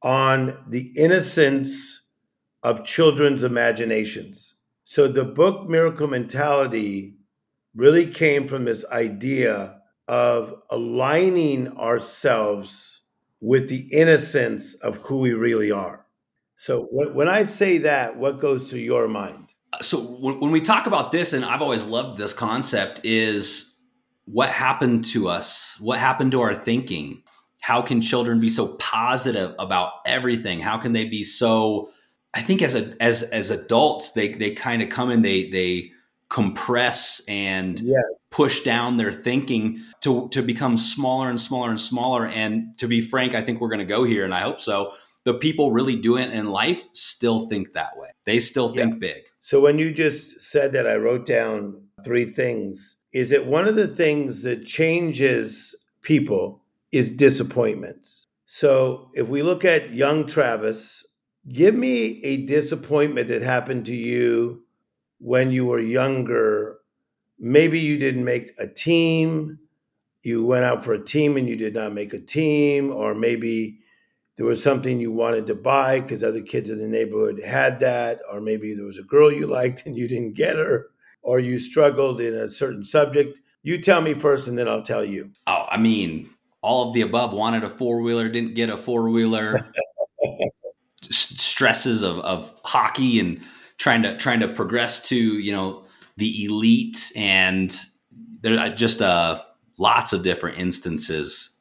on 0.02 0.56
the 0.66 0.92
innocence 0.96 2.02
of 2.62 2.84
children's 2.84 3.42
imaginations. 3.42 4.54
So 4.90 5.06
the 5.06 5.24
book 5.24 5.68
Miracle 5.68 6.08
Mentality 6.08 7.14
really 7.76 8.08
came 8.08 8.48
from 8.48 8.64
this 8.64 8.84
idea 8.90 9.80
of 10.08 10.52
aligning 10.68 11.68
ourselves 11.78 13.02
with 13.40 13.68
the 13.68 13.88
innocence 13.92 14.74
of 14.74 14.96
who 14.96 15.18
we 15.18 15.32
really 15.32 15.70
are. 15.70 16.06
So 16.56 16.88
when 16.90 17.28
I 17.28 17.44
say 17.44 17.78
that, 17.78 18.16
what 18.16 18.40
goes 18.40 18.68
through 18.68 18.80
your 18.80 19.06
mind? 19.06 19.54
So 19.80 20.00
when 20.00 20.50
we 20.50 20.60
talk 20.60 20.88
about 20.88 21.12
this, 21.12 21.34
and 21.34 21.44
I've 21.44 21.62
always 21.62 21.84
loved 21.84 22.18
this 22.18 22.32
concept, 22.32 23.00
is 23.04 23.84
what 24.24 24.50
happened 24.50 25.04
to 25.12 25.28
us? 25.28 25.76
What 25.80 26.00
happened 26.00 26.32
to 26.32 26.40
our 26.40 26.56
thinking? 26.56 27.22
How 27.60 27.80
can 27.80 28.00
children 28.00 28.40
be 28.40 28.48
so 28.48 28.74
positive 28.78 29.54
about 29.60 29.92
everything? 30.04 30.58
How 30.58 30.78
can 30.78 30.94
they 30.94 31.04
be 31.04 31.22
so 31.22 31.90
I 32.34 32.42
think 32.42 32.62
as 32.62 32.74
a 32.74 32.94
as 33.02 33.22
as 33.22 33.50
adults, 33.50 34.12
they 34.12 34.28
they 34.28 34.52
kind 34.52 34.82
of 34.82 34.88
come 34.88 35.10
and 35.10 35.24
they 35.24 35.50
they 35.50 35.92
compress 36.28 37.20
and 37.26 37.80
yes. 37.80 38.28
push 38.30 38.60
down 38.60 38.96
their 38.96 39.12
thinking 39.12 39.82
to 40.02 40.28
to 40.28 40.42
become 40.42 40.76
smaller 40.76 41.28
and 41.28 41.40
smaller 41.40 41.70
and 41.70 41.80
smaller. 41.80 42.26
And 42.26 42.78
to 42.78 42.86
be 42.86 43.00
frank, 43.00 43.34
I 43.34 43.42
think 43.42 43.60
we're 43.60 43.68
going 43.68 43.80
to 43.80 43.84
go 43.84 44.04
here, 44.04 44.24
and 44.24 44.34
I 44.34 44.40
hope 44.40 44.60
so. 44.60 44.92
The 45.24 45.34
people 45.34 45.72
really 45.72 45.96
do 45.96 46.16
it 46.16 46.32
in 46.32 46.46
life 46.46 46.86
still 46.94 47.46
think 47.48 47.72
that 47.72 47.98
way. 47.98 48.08
They 48.24 48.38
still 48.38 48.72
think 48.72 48.94
yeah. 48.94 48.98
big. 48.98 49.22
So 49.40 49.60
when 49.60 49.78
you 49.78 49.92
just 49.92 50.40
said 50.40 50.72
that, 50.72 50.86
I 50.86 50.96
wrote 50.96 51.26
down 51.26 51.82
three 52.04 52.24
things 52.24 52.96
is 53.12 53.30
that 53.30 53.46
one 53.46 53.66
of 53.66 53.76
the 53.76 53.88
things 53.88 54.42
that 54.42 54.64
changes 54.64 55.74
people 56.02 56.62
is 56.92 57.10
disappointments. 57.10 58.26
So 58.46 59.10
if 59.14 59.28
we 59.28 59.42
look 59.42 59.64
at 59.64 59.92
young 59.92 60.26
Travis, 60.26 61.04
give 61.48 61.74
me 61.74 62.20
a 62.22 62.46
disappointment 62.46 63.28
that 63.28 63.42
happened 63.42 63.86
to 63.86 63.94
you 63.94 64.64
when 65.18 65.50
you 65.50 65.66
were 65.66 65.80
younger. 65.80 66.78
Maybe 67.38 67.78
you 67.78 67.98
didn't 67.98 68.24
make 68.24 68.52
a 68.58 68.66
team, 68.66 69.58
you 70.22 70.44
went 70.44 70.64
out 70.64 70.84
for 70.84 70.92
a 70.92 71.04
team 71.04 71.36
and 71.36 71.48
you 71.48 71.56
did 71.56 71.74
not 71.74 71.92
make 71.92 72.12
a 72.12 72.20
team, 72.20 72.92
or 72.92 73.14
maybe 73.14 73.78
there 74.36 74.46
was 74.46 74.62
something 74.62 75.00
you 75.00 75.12
wanted 75.12 75.46
to 75.46 75.54
buy 75.54 76.00
because 76.00 76.22
other 76.22 76.42
kids 76.42 76.70
in 76.70 76.78
the 76.78 76.88
neighborhood 76.88 77.42
had 77.44 77.80
that, 77.80 78.20
or 78.30 78.40
maybe 78.40 78.74
there 78.74 78.86
was 78.86 78.98
a 78.98 79.02
girl 79.02 79.32
you 79.32 79.46
liked 79.46 79.86
and 79.86 79.96
you 79.96 80.08
didn't 80.08 80.34
get 80.34 80.56
her, 80.56 80.88
or 81.22 81.40
you 81.40 81.58
struggled 81.58 82.20
in 82.20 82.34
a 82.34 82.50
certain 82.50 82.84
subject. 82.84 83.40
You 83.62 83.80
tell 83.80 84.00
me 84.00 84.14
first 84.14 84.48
and 84.48 84.58
then 84.58 84.68
I'll 84.68 84.82
tell 84.82 85.04
you. 85.04 85.30
Oh, 85.46 85.66
I 85.70 85.78
mean, 85.78 86.30
all 86.62 86.88
of 86.88 86.94
the 86.94 87.02
above 87.02 87.32
wanted 87.32 87.64
a 87.64 87.68
four 87.68 88.00
wheeler, 88.00 88.28
didn't 88.28 88.54
get 88.54 88.68
a 88.70 88.76
four 88.76 89.08
wheeler. 89.08 89.72
stresses 91.08 92.02
of, 92.02 92.18
of 92.20 92.54
hockey 92.64 93.18
and 93.20 93.40
trying 93.78 94.02
to 94.02 94.16
trying 94.16 94.40
to 94.40 94.48
progress 94.48 95.08
to 95.08 95.16
you 95.16 95.52
know 95.52 95.84
the 96.16 96.44
elite. 96.44 97.10
And 97.16 97.74
there 98.40 98.58
are 98.58 98.70
just 98.70 99.02
uh 99.02 99.42
lots 99.78 100.12
of 100.12 100.22
different 100.22 100.58
instances. 100.58 101.58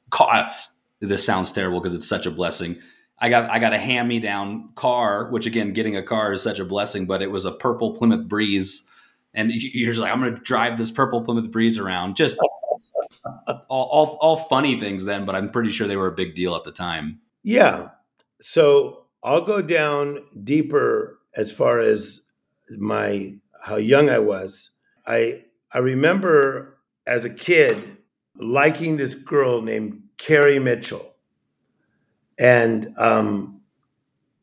This 1.02 1.26
sounds 1.26 1.52
terrible 1.52 1.80
because 1.80 1.96
it's 1.96 2.08
such 2.08 2.26
a 2.26 2.32
blessing. 2.32 2.78
I 3.20 3.30
got 3.30 3.50
i 3.50 3.60
got 3.60 3.74
a 3.74 3.78
hand 3.78 4.08
me 4.08 4.20
down 4.20 4.70
car 4.76 5.30
which 5.32 5.46
again 5.46 5.74
getting 5.74 5.98
a 5.98 6.04
car 6.04 6.32
is 6.32 6.42
such 6.42 6.60
a 6.60 6.66
blessing 6.66 7.06
but 7.06 7.22
it 7.22 7.32
was 7.32 7.46
a 7.46 7.52
purple 7.52 7.96
plymouth 7.96 8.28
breeze. 8.28 8.88
And 9.34 9.52
you're 9.52 9.92
just 9.92 10.02
like 10.02 10.12
i'm 10.12 10.22
going 10.22 10.36
to 10.36 10.42
drive 10.42 10.78
this 10.78 10.92
purple 10.92 11.22
plymouth 11.22 11.52
breeze 11.52 11.78
around. 11.78 12.16
Just 12.16 12.38
all, 13.46 13.66
all, 13.70 14.18
all 14.22 14.36
funny 14.36 14.80
things 14.80 15.06
then 15.06 15.26
but 15.26 15.36
i'm 15.36 15.50
pretty 15.50 15.72
sure 15.72 15.88
they 15.88 15.98
were 15.98 16.08
a 16.08 16.16
big 16.16 16.36
deal 16.36 16.56
at 16.56 16.64
the 16.64 16.72
time. 16.72 17.20
Yeah. 17.44 17.90
So 18.42 19.06
i'll 19.24 19.42
go 19.42 19.62
down 19.62 20.20
deeper 20.44 21.20
as 21.36 21.52
far 21.52 21.80
as 21.80 22.22
my 22.78 23.34
how 23.62 23.78
young 23.78 24.10
I 24.10 24.20
was. 24.20 24.72
I 25.06 25.46
I 25.72 25.80
remember 25.80 26.80
as 27.06 27.26
a 27.26 27.30
kid 27.30 27.98
liking 28.36 28.98
this 28.98 29.16
girl 29.16 29.62
named 29.62 30.02
Carrie 30.18 30.60
Mitchell, 30.60 31.16
and 32.38 32.94
um, 32.98 33.62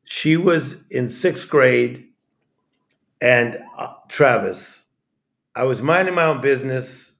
she 0.04 0.36
was 0.36 0.76
in 0.90 1.10
sixth 1.10 1.48
grade. 1.48 2.04
And 3.18 3.62
uh, 3.78 3.94
Travis, 4.08 4.84
I 5.54 5.64
was 5.64 5.80
minding 5.80 6.14
my 6.14 6.24
own 6.24 6.42
business, 6.42 7.14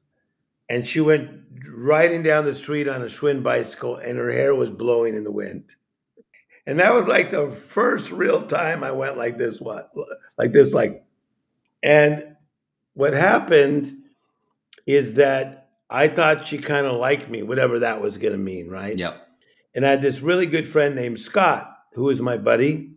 and 0.69 0.87
she 0.87 1.01
went 1.01 1.31
riding 1.71 2.23
down 2.23 2.45
the 2.45 2.55
street 2.55 2.87
on 2.87 3.01
a 3.01 3.07
Schwinn 3.07 3.42
bicycle, 3.42 3.97
and 3.97 4.19
her 4.19 4.31
hair 4.31 4.55
was 4.55 4.71
blowing 4.71 5.14
in 5.14 5.25
the 5.25 5.33
wind. 5.33 5.75
And 6.67 6.81
that 6.81 6.95
was 6.95 7.07
like 7.07 7.31
the 7.31 7.53
first 7.53 8.11
real 8.11 8.43
time 8.43 8.83
I 8.83 8.91
went 8.91 9.17
like 9.17 9.39
this, 9.39 9.61
what? 9.61 9.93
Like 10.37 10.53
this, 10.53 10.75
like. 10.75 11.05
And 11.83 12.37
what 12.95 13.13
happened 13.13 13.93
is 14.87 15.15
that 15.15 15.69
I 15.89 16.09
thought 16.09 16.47
she 16.47 16.59
kind 16.59 16.87
of 16.87 16.97
liked 16.97 17.29
me, 17.29 17.43
whatever 17.43 17.79
that 17.81 18.01
was 18.01 18.17
going 18.17 18.33
to 18.33 18.39
mean, 18.39 18.69
right? 18.69 18.99
Yep. 18.99 19.23
And 19.75 19.87
I 19.87 19.91
had 19.91 20.03
this 20.03 20.21
really 20.21 20.47
good 20.47 20.67
friend 20.67 20.97
named 20.97 21.21
Scott, 21.21 21.71
who 21.93 22.05
was 22.05 22.21
my 22.21 22.37
buddy. 22.37 22.95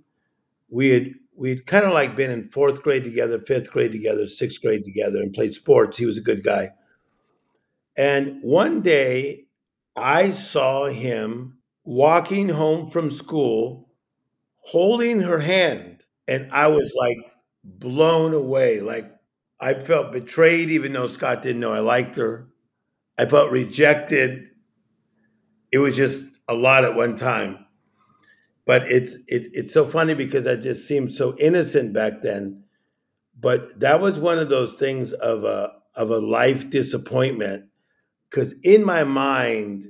We 0.69 0.89
had 0.89 1.13
we'd 1.35 1.65
kind 1.65 1.85
of 1.85 1.93
like 1.93 2.15
been 2.15 2.31
in 2.31 2.49
fourth 2.49 2.81
grade 2.81 3.03
together, 3.03 3.39
fifth 3.39 3.71
grade 3.71 3.91
together, 3.91 4.27
sixth 4.27 4.61
grade 4.61 4.83
together, 4.83 5.21
and 5.21 5.33
played 5.33 5.53
sports. 5.53 5.97
He 5.97 6.05
was 6.05 6.17
a 6.17 6.21
good 6.21 6.43
guy. 6.43 6.71
And 7.95 8.41
one 8.41 8.81
day 8.81 9.45
I 9.95 10.31
saw 10.31 10.87
him 10.87 11.58
walking 11.89 12.49
home 12.49 12.91
from 12.91 13.11
school, 13.11 13.89
holding 14.65 15.21
her 15.21 15.39
hand. 15.39 16.03
And 16.27 16.51
I 16.51 16.67
was 16.67 16.93
like 16.97 17.17
blown 17.63 18.33
away. 18.33 18.81
Like 18.81 19.11
I 19.59 19.75
felt 19.75 20.13
betrayed, 20.13 20.69
even 20.71 20.93
though 20.93 21.07
Scott 21.07 21.41
didn't 21.43 21.61
know 21.61 21.73
I 21.73 21.79
liked 21.79 22.17
her. 22.17 22.49
I 23.19 23.25
felt 23.25 23.51
rejected. 23.51 24.47
It 25.71 25.79
was 25.79 25.95
just 25.95 26.39
a 26.47 26.53
lot 26.53 26.85
at 26.85 26.93
one 26.95 27.15
time. 27.15 27.65
But 28.65 28.91
it's 28.91 29.15
it, 29.27 29.47
it's 29.53 29.73
so 29.73 29.85
funny 29.85 30.13
because 30.13 30.45
I 30.45 30.55
just 30.55 30.87
seemed 30.87 31.11
so 31.11 31.35
innocent 31.37 31.93
back 31.93 32.21
then. 32.21 32.63
But 33.39 33.79
that 33.81 34.01
was 34.01 34.19
one 34.19 34.39
of 34.39 34.49
those 34.49 34.75
things 34.75 35.13
of 35.13 35.43
a 35.45 35.73
of 35.95 36.11
a 36.11 36.19
life 36.19 36.69
disappointment. 36.69 37.65
Because 38.29 38.55
in 38.63 38.85
my 38.85 39.03
mind, 39.05 39.85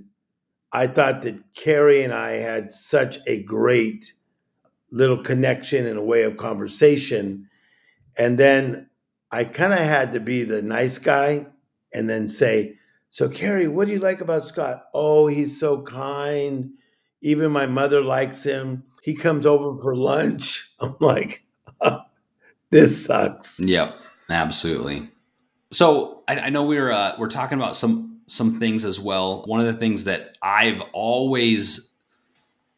I 0.72 0.88
thought 0.88 1.24
that 1.24 1.54
Carrie 1.56 2.04
and 2.04 2.14
I 2.14 2.32
had 2.32 2.72
such 2.72 3.18
a 3.26 3.42
great 3.44 4.14
little 4.92 5.18
connection 5.18 5.86
and 5.86 5.98
a 5.98 6.04
way 6.04 6.24
of 6.24 6.38
conversation. 6.38 7.50
And 8.18 8.38
then 8.38 8.90
I 9.32 9.44
kind 9.46 9.74
of 9.74 9.80
had 9.80 10.12
to 10.14 10.20
be 10.20 10.44
the 10.44 10.62
nice 10.62 10.98
guy 10.98 11.48
and 11.94 12.10
then 12.10 12.30
say, 12.30 12.76
So, 13.10 13.30
Carrie, 13.30 13.68
what 13.68 13.88
do 13.88 13.94
you 13.94 14.00
like 14.00 14.22
about 14.22 14.46
Scott? 14.46 14.86
Oh, 14.94 15.28
he's 15.28 15.60
so 15.60 15.82
kind. 15.82 16.72
Even 17.22 17.52
my 17.52 17.66
mother 17.66 18.02
likes 18.02 18.44
him. 18.44 18.84
He 19.04 19.16
comes 19.16 19.46
over 19.46 19.80
for 19.82 19.96
lunch. 19.96 20.70
I'm 20.80 20.96
like, 21.00 21.46
this 22.70 23.06
sucks. 23.06 23.60
Yep, 23.60 24.02
absolutely. 24.30 25.10
So 25.72 26.24
I, 26.28 26.40
I 26.40 26.50
know 26.50 26.64
we're 26.64 26.92
uh, 26.92 27.16
we're 27.18 27.28
talking 27.28 27.58
about 27.58 27.76
some 27.76 28.19
some 28.30 28.60
things 28.60 28.86
as 28.86 29.00
well. 29.00 29.44
One 29.46 29.60
of 29.60 29.66
the 29.66 29.74
things 29.74 30.06
that 30.06 30.38
I've 30.42 30.82
always, 30.94 31.94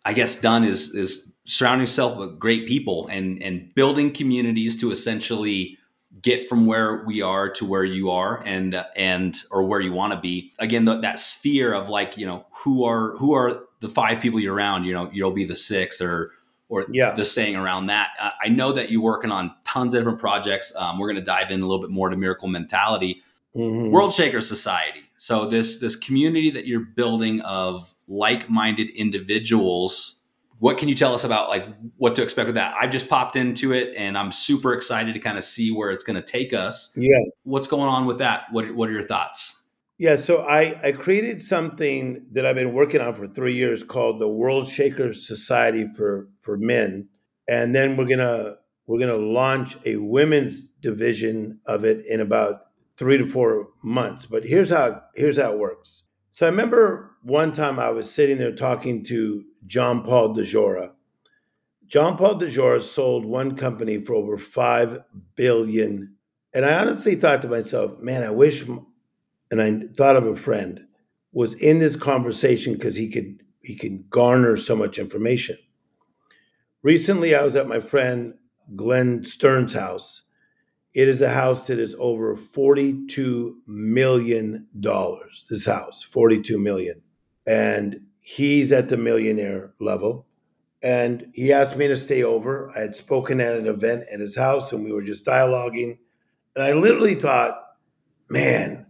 I 0.06 0.14
guess, 0.14 0.40
done 0.40 0.64
is 0.64 0.96
is 0.96 1.34
surrounding 1.46 1.82
yourself 1.82 2.18
with 2.18 2.40
great 2.40 2.68
people 2.68 3.08
and 3.08 3.42
and 3.42 3.74
building 3.76 4.14
communities 4.14 4.80
to 4.82 4.92
essentially 4.92 5.78
get 6.22 6.48
from 6.48 6.66
where 6.66 7.04
we 7.06 7.22
are 7.22 7.50
to 7.50 7.66
where 7.66 7.84
you 7.84 8.12
are 8.12 8.44
and 8.46 8.84
and 8.96 9.44
or 9.50 9.64
where 9.64 9.80
you 9.80 9.94
want 9.94 10.14
to 10.14 10.20
be 10.20 10.52
again 10.60 10.86
the, 10.86 11.00
that 11.00 11.18
sphere 11.18 11.74
of 11.74 11.90
like 11.90 12.18
you 12.18 12.26
know 12.26 12.46
who 12.52 12.84
are 12.84 13.16
who 13.18 13.34
are 13.34 13.64
the 13.80 13.90
five 13.90 14.20
people 14.20 14.40
you're 14.40 14.54
around 14.54 14.84
you 14.84 14.94
know 14.94 15.10
you'll 15.14 15.32
be 15.32 15.46
the 15.46 15.56
sixth 15.56 16.02
or 16.02 16.32
or 16.68 16.86
yeah. 16.92 17.12
the 17.12 17.24
saying 17.24 17.56
around 17.56 17.88
that 17.88 18.10
uh, 18.20 18.30
i 18.44 18.50
know 18.50 18.74
that 18.74 18.92
you're 18.92 19.02
working 19.02 19.32
on 19.32 19.54
tons 19.64 19.94
of 19.94 20.02
different 20.02 20.20
projects 20.20 20.76
um, 20.76 21.00
we're 21.00 21.08
going 21.08 21.16
to 21.16 21.22
dive 21.22 21.50
in 21.50 21.62
a 21.62 21.66
little 21.66 21.82
bit 21.82 21.90
more 21.90 22.10
to 22.10 22.18
miracle 22.18 22.50
mentality 22.50 23.22
mm-hmm. 23.56 23.92
world 23.92 24.14
shaker 24.14 24.42
society 24.42 25.02
so 25.21 25.45
this 25.45 25.77
this 25.77 25.95
community 25.95 26.49
that 26.49 26.65
you're 26.65 26.79
building 26.79 27.41
of 27.41 27.93
like-minded 28.07 28.89
individuals, 28.89 30.19
what 30.57 30.79
can 30.79 30.89
you 30.89 30.95
tell 30.95 31.13
us 31.13 31.23
about 31.23 31.47
like 31.47 31.67
what 31.97 32.15
to 32.15 32.23
expect 32.23 32.47
with 32.47 32.55
that? 32.55 32.73
I've 32.81 32.89
just 32.89 33.07
popped 33.07 33.36
into 33.36 33.71
it 33.71 33.93
and 33.95 34.17
I'm 34.17 34.31
super 34.31 34.73
excited 34.73 35.13
to 35.13 35.19
kind 35.19 35.38
of 35.38 35.43
see 35.43 35.71
where 35.71 35.91
it's 35.91 36.03
going 36.03 36.15
to 36.15 36.23
take 36.23 36.53
us. 36.53 36.91
Yeah. 36.97 37.19
What's 37.43 37.67
going 37.67 37.88
on 37.88 38.07
with 38.07 38.17
that? 38.17 38.45
What 38.49 38.73
what 38.73 38.89
are 38.89 38.93
your 38.93 39.03
thoughts? 39.03 39.62
Yeah, 39.99 40.15
so 40.15 40.41
I, 40.41 40.79
I 40.81 40.91
created 40.91 41.39
something 41.39 42.25
that 42.31 42.43
I've 42.43 42.55
been 42.55 42.73
working 42.73 42.99
on 42.99 43.13
for 43.13 43.27
three 43.27 43.53
years 43.53 43.84
called 43.84 44.19
the 44.19 44.27
World 44.27 44.67
Shaker 44.67 45.13
Society 45.13 45.86
for, 45.95 46.29
for 46.39 46.57
Men. 46.57 47.10
And 47.47 47.75
then 47.75 47.95
we're 47.95 48.07
gonna 48.07 48.55
we're 48.88 48.99
gonna 48.99 49.17
launch 49.17 49.77
a 49.86 49.97
women's 49.97 50.67
division 50.67 51.60
of 51.67 51.86
it 51.86 52.07
in 52.07 52.21
about 52.21 52.70
three 53.02 53.18
to 53.18 53.26
four 53.26 53.70
months. 53.82 54.28
But 54.28 54.44
here's 54.44 54.70
how 54.70 55.02
here's 55.16 55.40
how 55.40 55.54
it 55.54 55.58
works. 55.58 56.04
So 56.30 56.46
I 56.46 56.50
remember 56.52 57.16
one 57.24 57.52
time 57.52 57.80
I 57.80 57.90
was 57.90 58.12
sitting 58.12 58.38
there 58.38 58.54
talking 58.54 59.04
to 59.06 59.44
John 59.66 60.04
Paul 60.04 60.36
DeJoria. 60.36 60.92
John 61.88 62.16
Paul 62.16 62.40
DeJoria 62.40 62.84
sold 62.84 63.26
one 63.26 63.56
company 63.56 64.00
for 64.00 64.14
over 64.14 64.38
five 64.38 65.02
billion, 65.36 66.16
and 66.54 66.64
I 66.64 66.80
honestly 66.80 67.16
thought 67.16 67.42
to 67.42 67.48
myself, 67.48 68.00
"Man, 68.00 68.22
I 68.22 68.30
wish." 68.30 68.68
And 68.68 69.60
I 69.60 69.80
thought 69.96 70.16
of 70.16 70.28
a 70.28 70.36
friend 70.36 70.86
was 71.32 71.56
in 71.56 71.80
this 71.80 71.96
conversation 71.96 72.74
because 72.74 72.98
he 72.98 73.10
could 73.10 73.42
he 73.62 73.76
could 73.76 74.12
garner 74.12 74.58
so 74.58 74.76
much 74.76 75.00
information. 75.00 75.58
Recently, 76.84 77.34
I 77.34 77.44
was 77.44 77.56
at 77.56 77.68
my 77.68 77.80
friend 77.80 78.36
Glenn 78.76 79.26
Stearns' 79.26 79.74
house, 79.74 80.22
it 80.93 81.08
is 81.08 81.21
a 81.21 81.30
house 81.30 81.67
that 81.67 81.80
is 81.80 81.95
over 81.99 82.36
$42 82.36 83.54
million. 83.65 84.67
This 85.49 85.65
house, 85.65 86.04
42 86.04 86.60
million. 86.60 87.01
And 87.47 88.01
he's 88.19 88.71
at 88.71 88.89
the 88.89 88.97
millionaire 88.97 89.73
level. 89.80 90.27
And 90.84 91.27
he 91.34 91.54
asked 91.54 91.77
me 91.77 91.88
to 91.88 91.95
stay 91.95 92.23
over. 92.23 92.71
I 92.75 92.82
had 92.82 92.95
spoken 92.95 93.39
at 93.39 93.56
an 93.56 93.67
event 93.67 94.06
at 94.12 94.19
his 94.19 94.36
house 94.36 94.71
and 94.71 94.84
we 94.84 94.91
were 94.91 95.04
just 95.04 95.25
dialoguing. 95.25 95.99
And 96.56 96.63
I 96.63 96.73
literally 96.73 97.15
thought, 97.15 97.58
man, 98.30 98.88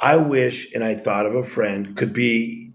I 0.00 0.16
wish, 0.16 0.72
and 0.74 0.82
I 0.82 0.94
thought 0.94 1.26
of 1.26 1.34
a 1.34 1.44
friend, 1.44 1.96
could 1.96 2.12
be 2.12 2.72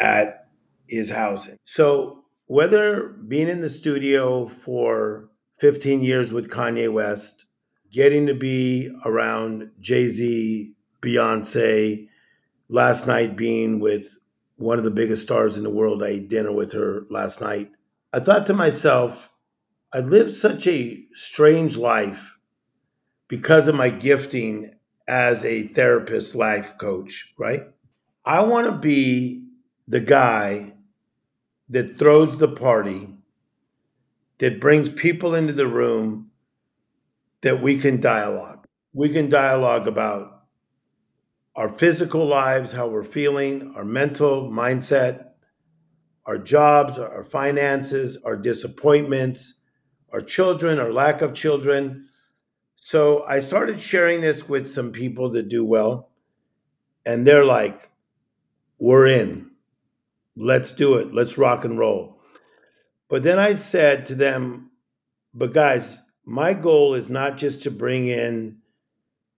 at 0.00 0.48
his 0.86 1.10
house. 1.10 1.48
So 1.64 2.24
whether 2.46 3.08
being 3.08 3.48
in 3.48 3.60
the 3.60 3.70
studio 3.70 4.46
for 4.46 5.28
15 5.60 6.02
years 6.02 6.32
with 6.32 6.50
Kanye 6.50 6.92
West, 6.92 7.44
getting 7.94 8.26
to 8.26 8.34
be 8.34 8.90
around 9.04 9.70
Jay 9.78 10.08
Z, 10.08 10.74
Beyonce, 11.00 12.08
last 12.68 13.06
night 13.06 13.36
being 13.36 13.78
with 13.78 14.18
one 14.56 14.78
of 14.78 14.84
the 14.84 14.90
biggest 14.90 15.22
stars 15.22 15.56
in 15.56 15.62
the 15.62 15.70
world. 15.70 16.02
I 16.02 16.08
ate 16.08 16.28
dinner 16.28 16.52
with 16.52 16.72
her 16.72 17.06
last 17.08 17.40
night. 17.40 17.70
I 18.12 18.18
thought 18.18 18.46
to 18.46 18.52
myself, 18.52 19.32
I 19.92 20.00
lived 20.00 20.34
such 20.34 20.66
a 20.66 21.04
strange 21.12 21.76
life 21.76 22.36
because 23.28 23.68
of 23.68 23.76
my 23.76 23.90
gifting 23.90 24.74
as 25.06 25.44
a 25.44 25.68
therapist, 25.68 26.34
life 26.34 26.76
coach, 26.78 27.32
right? 27.38 27.62
I 28.24 28.40
want 28.42 28.66
to 28.66 28.72
be 28.72 29.46
the 29.86 30.00
guy 30.00 30.72
that 31.68 31.96
throws 31.96 32.38
the 32.38 32.48
party, 32.48 33.08
that 34.38 34.60
brings 34.60 34.90
people 34.90 35.32
into 35.32 35.52
the 35.52 35.68
room 35.68 36.32
that 37.44 37.60
we 37.60 37.78
can 37.78 38.00
dialogue. 38.00 38.66
We 38.94 39.10
can 39.10 39.28
dialogue 39.28 39.86
about 39.86 40.44
our 41.54 41.68
physical 41.68 42.26
lives, 42.26 42.72
how 42.72 42.88
we're 42.88 43.04
feeling, 43.04 43.74
our 43.76 43.84
mental 43.84 44.50
mindset, 44.50 45.26
our 46.24 46.38
jobs, 46.38 46.98
our 46.98 47.22
finances, 47.22 48.16
our 48.24 48.34
disappointments, 48.34 49.60
our 50.10 50.22
children, 50.22 50.78
our 50.78 50.90
lack 50.90 51.20
of 51.20 51.34
children. 51.34 52.08
So 52.76 53.24
I 53.24 53.40
started 53.40 53.78
sharing 53.78 54.22
this 54.22 54.48
with 54.48 54.66
some 54.66 54.90
people 54.90 55.28
that 55.32 55.50
do 55.50 55.66
well, 55.66 56.12
and 57.04 57.26
they're 57.26 57.44
like, 57.44 57.90
we're 58.78 59.06
in. 59.06 59.50
Let's 60.34 60.72
do 60.72 60.94
it. 60.94 61.12
Let's 61.12 61.36
rock 61.36 61.66
and 61.66 61.78
roll. 61.78 62.22
But 63.10 63.22
then 63.22 63.38
I 63.38 63.54
said 63.54 64.06
to 64.06 64.14
them, 64.14 64.70
but 65.34 65.52
guys, 65.52 66.00
my 66.24 66.54
goal 66.54 66.94
is 66.94 67.10
not 67.10 67.36
just 67.36 67.62
to 67.62 67.70
bring 67.70 68.06
in 68.06 68.58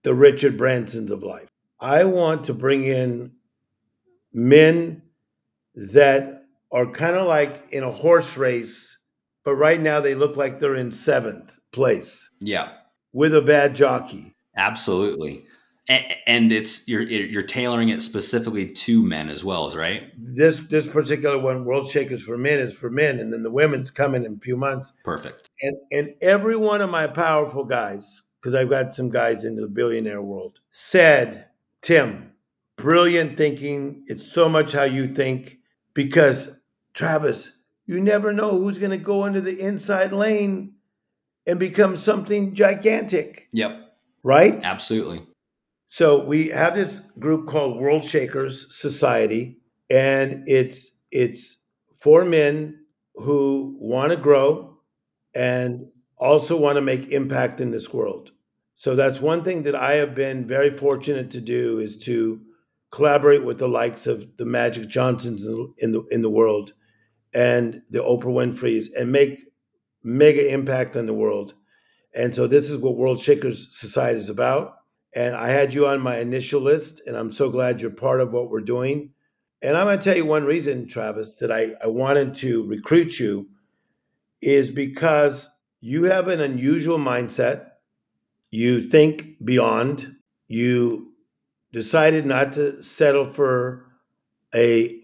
the 0.03 0.13
Richard 0.13 0.57
Bransons 0.57 1.11
of 1.11 1.23
life. 1.23 1.49
I 1.79 2.05
want 2.05 2.45
to 2.45 2.53
bring 2.53 2.83
in 2.83 3.33
men 4.33 5.01
that 5.75 6.45
are 6.71 6.85
kind 6.87 7.15
of 7.15 7.27
like 7.27 7.67
in 7.71 7.83
a 7.83 7.91
horse 7.91 8.37
race, 8.37 8.97
but 9.43 9.55
right 9.55 9.79
now 9.79 9.99
they 9.99 10.15
look 10.15 10.35
like 10.35 10.59
they're 10.59 10.75
in 10.75 10.91
seventh 10.91 11.59
place. 11.71 12.29
Yeah. 12.39 12.71
With 13.13 13.35
a 13.35 13.41
bad 13.41 13.75
jockey. 13.75 14.35
Absolutely. 14.55 15.45
And, 15.89 16.51
it's 16.51 16.87
you're 16.87 17.03
you're 17.03 17.41
tailoring 17.41 17.89
it 17.89 18.01
specifically 18.01 18.69
to 18.71 19.01
men 19.01 19.29
as 19.29 19.43
well, 19.43 19.67
as, 19.67 19.75
right? 19.75 20.11
This 20.17 20.59
this 20.59 20.85
particular 20.85 21.37
one, 21.37 21.63
World 21.63 21.89
Shakers 21.89 22.23
for 22.23 22.37
Men, 22.37 22.59
is 22.59 22.73
for 22.73 22.89
men, 22.89 23.19
and 23.19 23.31
then 23.31 23.43
the 23.43 23.51
women's 23.51 23.89
coming 23.89 24.25
in 24.25 24.33
a 24.33 24.39
few 24.39 24.57
months. 24.57 24.91
Perfect. 25.05 25.47
And 25.61 25.77
and 25.91 26.13
every 26.21 26.57
one 26.57 26.81
of 26.81 26.89
my 26.89 27.07
powerful 27.07 27.63
guys, 27.63 28.23
because 28.41 28.53
I've 28.53 28.69
got 28.69 28.93
some 28.93 29.09
guys 29.09 29.45
into 29.45 29.61
the 29.61 29.69
billionaire 29.69 30.21
world, 30.21 30.59
said 30.69 31.47
Tim, 31.81 32.33
brilliant 32.75 33.37
thinking. 33.37 34.03
It's 34.07 34.29
so 34.29 34.49
much 34.49 34.73
how 34.73 34.83
you 34.83 35.07
think 35.07 35.59
because, 35.93 36.51
Travis, 36.93 37.51
you 37.85 38.01
never 38.01 38.33
know 38.33 38.51
who's 38.51 38.77
going 38.77 38.91
to 38.91 38.97
go 38.97 39.23
into 39.23 39.39
the 39.39 39.59
inside 39.59 40.11
lane 40.11 40.73
and 41.45 41.59
become 41.59 41.95
something 41.95 42.53
gigantic. 42.53 43.47
Yep. 43.53 43.95
Right? 44.21 44.63
Absolutely. 44.65 45.25
So 45.87 46.23
we 46.23 46.49
have 46.49 46.75
this 46.75 46.99
group 47.17 47.47
called 47.47 47.79
World 47.79 48.03
Shakers 48.03 48.67
Society, 48.77 49.57
and 49.89 50.43
it's 50.45 50.91
it's 51.11 51.57
for 51.97 52.25
men 52.25 52.81
who 53.15 53.77
want 53.79 54.11
to 54.11 54.17
grow 54.17 54.77
and 55.33 55.87
also 56.17 56.57
want 56.57 56.75
to 56.75 56.81
make 56.81 57.07
impact 57.11 57.61
in 57.61 57.71
this 57.71 57.93
world. 57.93 58.31
So 58.75 58.95
that's 58.95 59.21
one 59.21 59.45
thing 59.45 59.63
that 59.63 59.75
I 59.75 59.93
have 59.93 60.13
been 60.13 60.45
very 60.45 60.75
fortunate 60.75 61.31
to 61.31 61.41
do 61.41 61.79
is 61.79 61.97
to 61.99 62.41
collaborate 62.91 63.45
with 63.45 63.57
the 63.57 63.69
likes 63.69 64.07
of 64.07 64.35
the 64.37 64.45
Magic 64.45 64.89
Johnsons 64.89 65.45
in 65.77 65.93
the 65.93 66.03
in 66.11 66.21
the 66.21 66.29
world 66.29 66.73
and 67.33 67.81
the 67.89 67.99
Oprah 67.99 68.25
Winfrey's 68.25 68.91
and 68.91 69.09
make 69.09 69.39
mega 70.03 70.53
impact 70.53 70.97
on 70.97 71.05
the 71.05 71.13
world. 71.13 71.53
And 72.13 72.35
so 72.35 72.45
this 72.45 72.69
is 72.69 72.77
what 72.77 72.97
World 72.97 73.21
Shakers 73.21 73.69
Society 73.71 74.17
is 74.17 74.29
about. 74.29 74.76
And 75.15 75.35
I 75.35 75.49
had 75.49 75.73
you 75.73 75.87
on 75.87 76.01
my 76.01 76.17
initial 76.19 76.61
list, 76.61 77.01
and 77.05 77.15
I'm 77.15 77.31
so 77.31 77.49
glad 77.49 77.81
you're 77.81 77.91
part 77.91 78.21
of 78.21 78.33
what 78.33 78.49
we're 78.49 78.61
doing. 78.61 79.11
And 79.61 79.75
I'm 79.75 79.85
going 79.85 79.97
to 79.97 80.03
tell 80.03 80.15
you 80.15 80.25
one 80.25 80.45
reason, 80.45 80.87
Travis, 80.87 81.35
that 81.35 81.51
I, 81.51 81.73
I 81.83 81.87
wanted 81.87 82.33
to 82.35 82.67
recruit 82.67 83.19
you 83.19 83.49
is 84.41 84.69
because 84.69 85.49
you 85.81 86.03
have 86.03 86.27
an 86.27 86.41
unusual 86.41 86.99
mindset 86.99 87.69
you 88.51 88.81
think 88.81 89.43
beyond. 89.43 90.15
You 90.47 91.13
decided 91.71 92.25
not 92.25 92.53
to 92.53 92.81
settle 92.81 93.31
for 93.31 93.85
a 94.55 95.01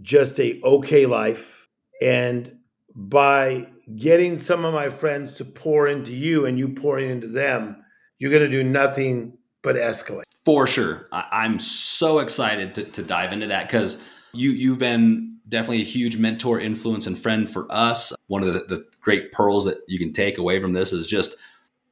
just 0.00 0.38
a 0.40 0.60
okay 0.62 1.06
life 1.06 1.68
and 2.00 2.56
by 2.94 3.66
getting 3.96 4.38
some 4.38 4.64
of 4.64 4.72
my 4.72 4.88
friends 4.88 5.34
to 5.34 5.44
pour 5.44 5.88
into 5.88 6.14
you 6.14 6.46
and 6.46 6.58
you 6.58 6.68
pouring 6.68 7.10
into 7.10 7.26
them 7.26 7.79
you're 8.20 8.30
going 8.30 8.48
to 8.48 8.48
do 8.48 8.62
nothing 8.62 9.36
but 9.62 9.74
escalate 9.74 10.22
for 10.44 10.68
sure 10.68 11.08
I- 11.10 11.44
am 11.44 11.58
so 11.58 12.20
excited 12.20 12.76
to, 12.76 12.84
to 12.84 13.02
dive 13.02 13.32
into 13.32 13.48
that 13.48 13.66
because 13.66 14.06
you 14.32 14.50
you've 14.52 14.78
been 14.78 15.38
definitely 15.48 15.82
a 15.82 15.84
huge 15.84 16.16
mentor 16.16 16.60
influence 16.60 17.08
and 17.08 17.18
friend 17.18 17.50
for 17.50 17.66
us 17.72 18.12
one 18.28 18.44
of 18.44 18.54
the, 18.54 18.60
the 18.60 18.86
great 19.00 19.32
pearls 19.32 19.64
that 19.64 19.78
you 19.88 19.98
can 19.98 20.12
take 20.12 20.38
away 20.38 20.60
from 20.60 20.72
this 20.72 20.92
is 20.92 21.06
just 21.06 21.36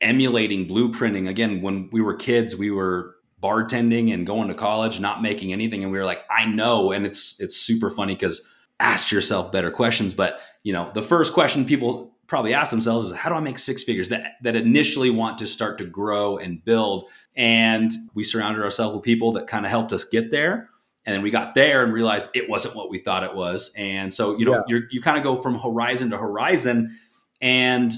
emulating 0.00 0.66
blueprinting. 0.66 1.28
Again, 1.28 1.62
when 1.62 1.88
we 1.90 2.00
were 2.00 2.14
kids, 2.14 2.56
we 2.56 2.70
were 2.70 3.16
bartending 3.42 4.12
and 4.12 4.26
going 4.26 4.48
to 4.48 4.54
college, 4.54 5.00
not 5.00 5.22
making 5.22 5.52
anything, 5.52 5.82
and 5.82 5.92
we 5.92 5.98
were 5.98 6.04
like, 6.04 6.24
I 6.30 6.46
know. 6.46 6.92
And 6.92 7.06
it's 7.06 7.40
it's 7.40 7.56
super 7.56 7.90
funny 7.90 8.14
because 8.14 8.48
ask 8.80 9.10
yourself 9.10 9.52
better 9.52 9.70
questions. 9.70 10.14
But 10.14 10.40
you 10.62 10.72
know, 10.72 10.90
the 10.94 11.02
first 11.02 11.32
question 11.32 11.64
people 11.64 12.14
probably 12.28 12.54
ask 12.54 12.70
themselves 12.70 13.06
is 13.06 13.16
how 13.16 13.28
do 13.28 13.34
I 13.34 13.40
make 13.40 13.58
six 13.58 13.82
figures 13.82 14.10
that 14.10 14.34
that 14.42 14.54
initially 14.54 15.10
want 15.10 15.38
to 15.38 15.46
start 15.46 15.78
to 15.78 15.84
grow 15.84 16.38
and 16.38 16.64
build. 16.64 17.08
And 17.34 17.90
we 18.14 18.22
surrounded 18.22 18.62
ourselves 18.62 18.94
with 18.94 19.02
people 19.02 19.32
that 19.32 19.48
kind 19.48 19.64
of 19.64 19.70
helped 19.70 19.92
us 19.92 20.04
get 20.04 20.30
there. 20.30 20.70
And 21.04 21.14
then 21.14 21.22
we 21.22 21.30
got 21.30 21.54
there 21.54 21.82
and 21.82 21.92
realized 21.92 22.30
it 22.34 22.48
wasn't 22.48 22.76
what 22.76 22.90
we 22.90 22.98
thought 22.98 23.24
it 23.24 23.34
was. 23.34 23.72
And 23.76 24.12
so, 24.12 24.38
you 24.38 24.44
know, 24.44 24.62
yeah. 24.68 24.80
you 24.90 25.00
kind 25.00 25.16
of 25.16 25.24
go 25.24 25.36
from 25.36 25.58
horizon 25.58 26.10
to 26.10 26.18
horizon. 26.18 26.98
And 27.40 27.92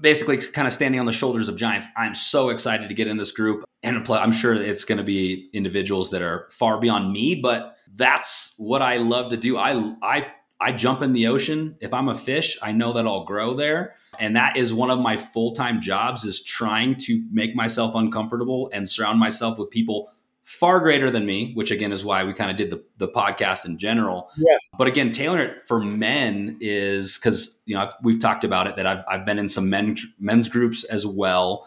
basically 0.00 0.38
kind 0.38 0.66
of 0.66 0.72
standing 0.72 0.98
on 0.98 1.06
the 1.06 1.12
shoulders 1.12 1.48
of 1.48 1.56
giants. 1.56 1.86
I'm 1.96 2.14
so 2.14 2.48
excited 2.48 2.88
to 2.88 2.94
get 2.94 3.06
in 3.06 3.16
this 3.16 3.32
group. 3.32 3.64
And 3.82 4.08
I'm 4.10 4.32
sure 4.32 4.54
it's 4.54 4.84
going 4.84 4.98
to 4.98 5.04
be 5.04 5.50
individuals 5.52 6.10
that 6.10 6.22
are 6.22 6.48
far 6.50 6.80
beyond 6.80 7.12
me, 7.12 7.34
but 7.34 7.76
that's 7.94 8.54
what 8.58 8.82
I 8.82 8.96
love 8.96 9.30
to 9.30 9.36
do. 9.36 9.56
I, 9.56 9.94
I, 10.02 10.26
I 10.60 10.72
jump 10.72 11.02
in 11.02 11.12
the 11.12 11.26
ocean. 11.26 11.76
If 11.80 11.92
I'm 11.92 12.08
a 12.08 12.14
fish, 12.14 12.58
I 12.62 12.72
know 12.72 12.92
that 12.94 13.06
I'll 13.06 13.24
grow 13.24 13.54
there. 13.54 13.96
And 14.18 14.36
that 14.36 14.56
is 14.56 14.72
one 14.72 14.90
of 14.90 14.98
my 14.98 15.16
full-time 15.16 15.80
jobs 15.80 16.24
is 16.24 16.42
trying 16.42 16.94
to 17.00 17.24
make 17.32 17.54
myself 17.54 17.94
uncomfortable 17.94 18.70
and 18.72 18.88
surround 18.88 19.18
myself 19.18 19.58
with 19.58 19.70
people 19.70 20.10
far 20.44 20.78
greater 20.78 21.10
than 21.10 21.26
me, 21.26 21.52
which 21.54 21.70
again 21.70 21.90
is 21.90 22.04
why 22.04 22.22
we 22.22 22.32
kind 22.34 22.50
of 22.50 22.56
did 22.56 22.70
the, 22.70 22.84
the 22.98 23.08
podcast 23.08 23.64
in 23.64 23.78
general. 23.78 24.30
Yeah. 24.36 24.56
But 24.78 24.86
again, 24.86 25.10
tailoring 25.10 25.48
it 25.48 25.60
for 25.62 25.80
men 25.80 26.58
is 26.60 27.18
because 27.18 27.62
you 27.66 27.74
know 27.74 27.82
I've, 27.82 27.94
we've 28.02 28.20
talked 28.20 28.44
about 28.44 28.66
it 28.66 28.76
that 28.76 28.86
I've 28.86 29.02
I've 29.08 29.24
been 29.24 29.38
in 29.38 29.48
some 29.48 29.70
men 29.70 29.96
men's 30.18 30.48
groups 30.48 30.84
as 30.84 31.06
well, 31.06 31.66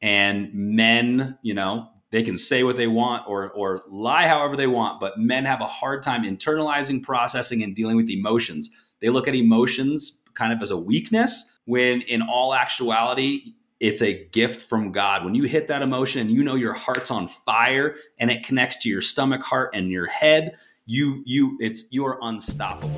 and 0.00 0.52
men, 0.54 1.38
you 1.42 1.54
know, 1.54 1.88
they 2.14 2.22
can 2.22 2.38
say 2.38 2.62
what 2.62 2.76
they 2.76 2.86
want 2.86 3.26
or 3.26 3.50
or 3.50 3.82
lie 3.90 4.28
however 4.28 4.54
they 4.54 4.68
want, 4.68 5.00
but 5.00 5.18
men 5.18 5.44
have 5.44 5.60
a 5.60 5.66
hard 5.66 6.00
time 6.00 6.22
internalizing, 6.22 7.02
processing, 7.02 7.64
and 7.64 7.74
dealing 7.74 7.96
with 7.96 8.08
emotions. 8.08 8.70
They 9.00 9.08
look 9.08 9.26
at 9.26 9.34
emotions 9.34 10.22
kind 10.34 10.52
of 10.52 10.62
as 10.62 10.70
a 10.70 10.76
weakness 10.76 11.58
when 11.64 12.02
in 12.02 12.22
all 12.22 12.54
actuality 12.54 13.54
it's 13.80 14.00
a 14.00 14.26
gift 14.28 14.62
from 14.62 14.92
God. 14.92 15.24
When 15.24 15.34
you 15.34 15.42
hit 15.42 15.66
that 15.66 15.82
emotion 15.82 16.20
and 16.20 16.30
you 16.30 16.44
know 16.44 16.54
your 16.54 16.72
heart's 16.72 17.10
on 17.10 17.26
fire 17.26 17.96
and 18.20 18.30
it 18.30 18.44
connects 18.44 18.80
to 18.84 18.88
your 18.88 19.00
stomach, 19.00 19.42
heart, 19.42 19.70
and 19.74 19.90
your 19.90 20.06
head, 20.06 20.54
you 20.86 21.20
you 21.26 21.58
it's 21.58 21.88
you 21.90 22.06
are 22.06 22.20
unstoppable. 22.22 22.94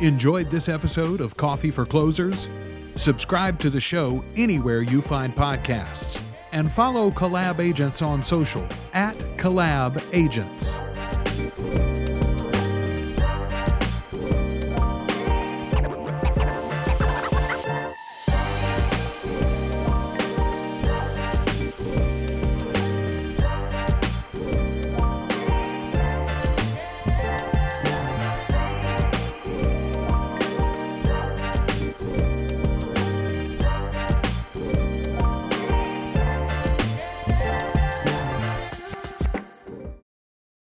Enjoyed 0.00 0.50
this 0.50 0.70
episode 0.70 1.20
of 1.20 1.36
Coffee 1.36 1.70
for 1.70 1.84
Closers? 1.84 2.48
Subscribe 2.96 3.58
to 3.58 3.68
the 3.68 3.80
show 3.80 4.24
anywhere 4.36 4.80
you 4.80 5.02
find 5.02 5.34
podcasts 5.34 6.22
and 6.52 6.72
follow 6.72 7.10
Collab 7.10 7.60
Agents 7.60 8.00
on 8.00 8.22
social 8.22 8.66
at 8.94 9.16
Collab 9.36 10.02
Agents. 10.14 10.74